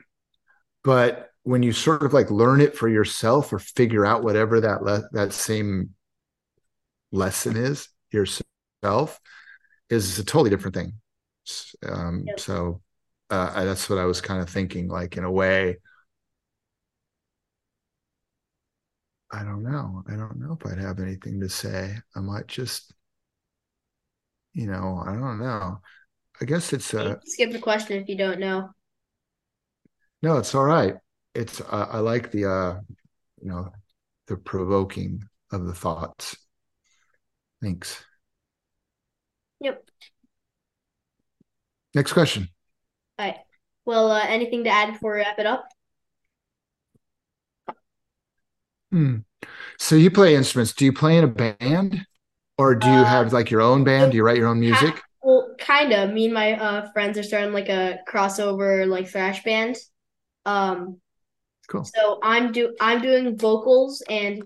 But 0.84 1.30
when 1.44 1.64
you 1.64 1.72
sort 1.72 2.04
of 2.04 2.14
like 2.14 2.30
learn 2.32 2.62
it 2.62 2.76
for 2.76 2.90
yourself 2.90 3.54
or 3.54 3.60
figure 3.60 4.06
out 4.06 4.24
whatever 4.24 4.62
that 4.62 4.84
le- 4.84 5.08
that 5.14 5.34
same 5.34 5.92
lesson 7.12 7.58
is 7.58 7.90
yourself 8.12 9.20
is 9.90 10.20
a 10.20 10.24
totally 10.24 10.50
different 10.50 10.76
thing. 10.76 10.94
Um, 11.88 12.24
Yep. 12.28 12.40
So 12.40 12.82
uh, 13.30 13.52
I- 13.56 13.66
that's 13.66 13.90
what 13.90 14.00
I 14.00 14.06
was 14.06 14.22
kind 14.22 14.42
of 14.42 14.50
thinking, 14.50 14.88
like 14.88 15.18
in 15.18 15.24
a 15.24 15.32
way, 15.32 15.78
I 19.32 19.44
don't 19.44 19.64
know. 19.64 20.04
I 20.08 20.16
don't 20.16 20.40
know 20.40 20.58
if 20.60 20.72
I'd 20.72 20.80
have 20.80 21.00
anything 21.00 21.40
to 21.42 21.50
say. 21.50 21.96
I 22.16 22.20
might 22.20 22.48
just, 22.48 22.94
you 24.54 24.68
know, 24.68 25.04
I 25.06 25.14
don't 25.14 25.40
know. 25.40 25.80
I 26.42 26.46
guess 26.46 26.74
it's 26.74 26.94
a 26.94 27.20
skip 27.26 27.52
the 27.52 27.60
question 27.60 28.02
if 28.02 28.08
you 28.08 28.18
don't 28.18 28.40
know. 28.40 28.70
No, 30.22 30.38
it's 30.38 30.56
all 30.56 30.64
right. 30.64 30.96
It's 31.36 31.62
uh, 31.62 31.88
I 31.92 32.00
like 32.00 32.32
the 32.32 32.46
uh 32.46 32.80
you 33.42 33.50
know 33.50 33.70
the 34.28 34.38
provoking 34.38 35.24
of 35.52 35.66
the 35.66 35.74
thoughts. 35.74 36.36
Thanks. 37.62 38.04
Yep. 39.60 39.84
Next 41.94 42.14
question. 42.14 42.48
All 43.18 43.26
right. 43.26 43.38
Well, 43.86 44.12
uh, 44.12 44.24
anything 44.26 44.64
to 44.64 44.70
add 44.70 44.94
before 44.94 45.14
we 45.14 45.20
wrap 45.20 45.40
it 45.40 45.46
up? 45.46 45.68
Hmm. 48.92 49.18
So 49.78 49.96
you 49.96 50.12
play 50.12 50.36
instruments. 50.36 50.74
Do 50.74 50.86
you 50.86 50.94
play 50.94 51.18
in 51.18 51.24
a 51.24 51.28
band, 51.28 52.06
or 52.58 52.76
do 52.76 52.88
you 52.88 52.94
uh, 52.94 53.06
have 53.06 53.34
like 53.34 53.50
your 53.50 53.62
own 53.62 53.84
band? 53.84 54.12
Do 54.12 54.18
you 54.18 54.24
write 54.24 54.38
your 54.38 54.48
own 54.48 54.60
music? 54.60 55.02
Well, 55.22 55.56
kind 55.60 55.94
of. 55.94 56.12
Me 56.12 56.26
and 56.26 56.34
my 56.34 56.54
uh, 56.54 56.92
friends 56.92 57.18
are 57.18 57.24
starting 57.24 57.54
like 57.54 57.70
a 57.70 58.00
crossover 58.08 58.88
like 58.88 59.08
thrash 59.08 59.44
band. 59.44 59.78
Um, 60.46 61.00
cool. 61.70 61.84
So 61.84 62.20
I'm 62.24 62.52
do 62.52 62.76
I'm 62.80 63.02
doing 63.02 63.38
vocals 63.38 64.02
and 64.10 64.44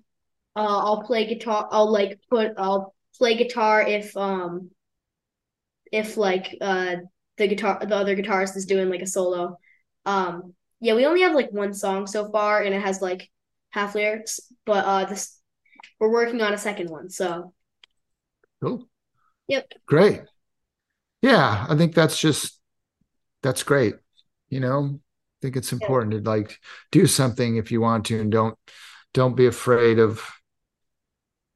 uh, 0.56 0.78
I'll 0.78 1.04
play 1.04 1.26
guitar. 1.26 1.68
I'll 1.72 1.92
like 1.92 2.20
put 2.30 2.52
I'll 2.58 2.94
play 3.18 3.36
guitar 3.36 3.82
if 3.82 4.16
um 4.18 4.72
if 5.92 6.18
like 6.18 6.58
uh 6.60 6.98
the 7.38 7.48
guitar 7.48 7.80
the 7.86 7.96
other 7.96 8.16
guitarist 8.16 8.56
is 8.58 8.66
doing 8.66 8.90
like 8.90 9.02
a 9.02 9.08
solo. 9.08 9.58
Um, 10.06 10.54
yeah, 10.82 10.96
we 10.96 11.06
only 11.06 11.22
have 11.22 11.34
like 11.34 11.52
one 11.52 11.74
song 11.74 12.08
so 12.08 12.30
far, 12.30 12.62
and 12.62 12.76
it 12.76 12.82
has 12.82 13.02
like 13.02 13.30
half 13.74 13.96
lyrics, 13.96 14.40
but 14.66 14.86
uh, 14.86 15.06
this 15.06 15.40
we're 16.00 16.12
working 16.12 16.42
on 16.42 16.54
a 16.54 16.58
second 16.58 16.90
one. 16.90 17.10
So 17.10 17.54
cool. 18.62 18.88
Yep. 19.48 19.74
Great. 19.86 20.22
Yeah, 21.22 21.66
I 21.68 21.76
think 21.76 21.94
that's 21.96 22.20
just 22.20 22.60
that's 23.42 23.64
great. 23.64 23.96
You 24.50 24.60
know, 24.60 25.00
I 25.00 25.38
think 25.42 25.58
it's 25.58 25.74
important 25.74 26.14
yeah. 26.14 26.20
to 26.20 26.30
like 26.30 26.60
do 26.92 27.08
something 27.08 27.58
if 27.58 27.72
you 27.72 27.82
want 27.82 28.06
to, 28.08 28.20
and 28.20 28.32
don't 28.32 28.58
don't 29.14 29.36
be 29.36 29.48
afraid 29.48 30.00
of 30.00 30.24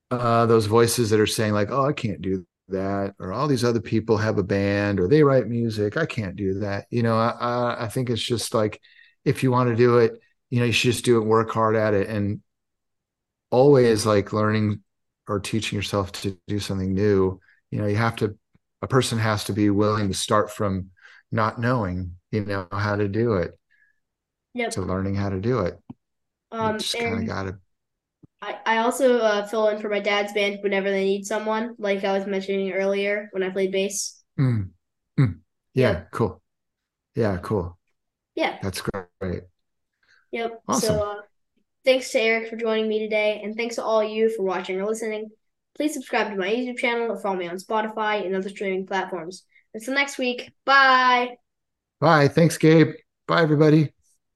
uh, 0.09 0.45
those 0.45 0.65
voices 0.65 1.09
that 1.11 1.19
are 1.19 1.27
saying 1.27 1.53
like, 1.53 1.69
"Oh, 1.71 1.85
I 1.85 1.93
can't 1.93 2.21
do 2.21 2.45
that," 2.69 3.13
or 3.19 3.31
all 3.31 3.47
these 3.47 3.63
other 3.63 3.81
people 3.81 4.17
have 4.17 4.37
a 4.37 4.43
band 4.43 4.99
or 4.99 5.07
they 5.07 5.23
write 5.23 5.47
music. 5.47 5.97
I 5.97 6.05
can't 6.05 6.35
do 6.35 6.59
that. 6.59 6.87
You 6.89 7.03
know, 7.03 7.17
I 7.17 7.85
I 7.85 7.87
think 7.89 8.09
it's 8.09 8.21
just 8.21 8.53
like 8.53 8.81
if 9.25 9.43
you 9.43 9.51
want 9.51 9.69
to 9.69 9.75
do 9.75 9.99
it, 9.99 10.19
you 10.49 10.59
know, 10.59 10.65
you 10.65 10.71
should 10.71 10.91
just 10.91 11.05
do 11.05 11.17
it, 11.17 11.25
work 11.25 11.51
hard 11.51 11.75
at 11.75 11.93
it, 11.93 12.07
and 12.07 12.41
always 13.51 14.05
like 14.05 14.33
learning 14.33 14.81
or 15.27 15.39
teaching 15.39 15.75
yourself 15.75 16.11
to 16.11 16.37
do 16.47 16.59
something 16.59 16.93
new. 16.93 17.39
You 17.71 17.79
know, 17.79 17.87
you 17.87 17.95
have 17.95 18.15
to. 18.17 18.37
A 18.83 18.87
person 18.87 19.17
has 19.17 19.45
to 19.45 19.53
be 19.53 19.71
willing 19.71 20.07
to 20.07 20.13
start 20.13 20.51
from 20.51 20.91
not 21.31 21.59
knowing, 21.59 22.15
you 22.31 22.45
know, 22.45 22.67
how 22.71 22.95
to 22.95 23.07
do 23.07 23.33
it. 23.33 23.57
Yep. 24.53 24.71
To 24.71 24.81
learning 24.81 25.15
how 25.15 25.29
to 25.29 25.41
do 25.41 25.59
it. 25.61 25.79
Um, 26.51 26.73
you 26.73 26.79
just 26.79 26.97
kind 26.97 27.19
of 27.19 27.27
got 27.27 27.43
to 27.43 27.57
I, 28.41 28.57
I 28.65 28.77
also 28.79 29.17
uh, 29.19 29.47
fill 29.47 29.67
in 29.69 29.79
for 29.79 29.89
my 29.89 29.99
dad's 29.99 30.33
band 30.33 30.59
whenever 30.61 30.91
they 30.91 31.05
need 31.05 31.25
someone, 31.25 31.75
like 31.79 32.03
I 32.03 32.17
was 32.17 32.27
mentioning 32.27 32.71
earlier 32.71 33.29
when 33.31 33.43
I 33.43 33.49
played 33.49 33.71
bass. 33.71 34.23
Mm. 34.39 34.69
Mm. 35.19 35.39
Yeah, 35.73 35.91
yep. 35.91 36.11
cool. 36.11 36.41
Yeah, 37.15 37.37
cool. 37.41 37.77
Yeah. 38.35 38.59
That's 38.61 38.81
great. 38.81 39.43
Yep. 40.31 40.61
Awesome. 40.67 40.95
So 40.95 41.03
uh, 41.03 41.21
thanks 41.85 42.11
to 42.11 42.19
Eric 42.19 42.49
for 42.49 42.55
joining 42.55 42.87
me 42.87 42.99
today, 42.99 43.41
and 43.43 43.55
thanks 43.55 43.75
to 43.75 43.83
all 43.83 44.03
you 44.03 44.29
for 44.35 44.43
watching 44.43 44.79
or 44.79 44.85
listening. 44.85 45.29
Please 45.75 45.93
subscribe 45.93 46.29
to 46.31 46.35
my 46.35 46.49
YouTube 46.49 46.77
channel 46.77 47.11
or 47.11 47.19
follow 47.19 47.37
me 47.37 47.47
on 47.47 47.57
Spotify 47.57 48.25
and 48.25 48.35
other 48.35 48.49
streaming 48.49 48.85
platforms. 48.85 49.43
Until 49.73 49.93
next 49.93 50.17
week, 50.17 50.51
bye. 50.65 51.35
Bye. 51.99 52.27
Thanks, 52.27 52.57
Gabe. 52.57 52.93
Bye, 53.27 53.41
everybody. 53.41 53.93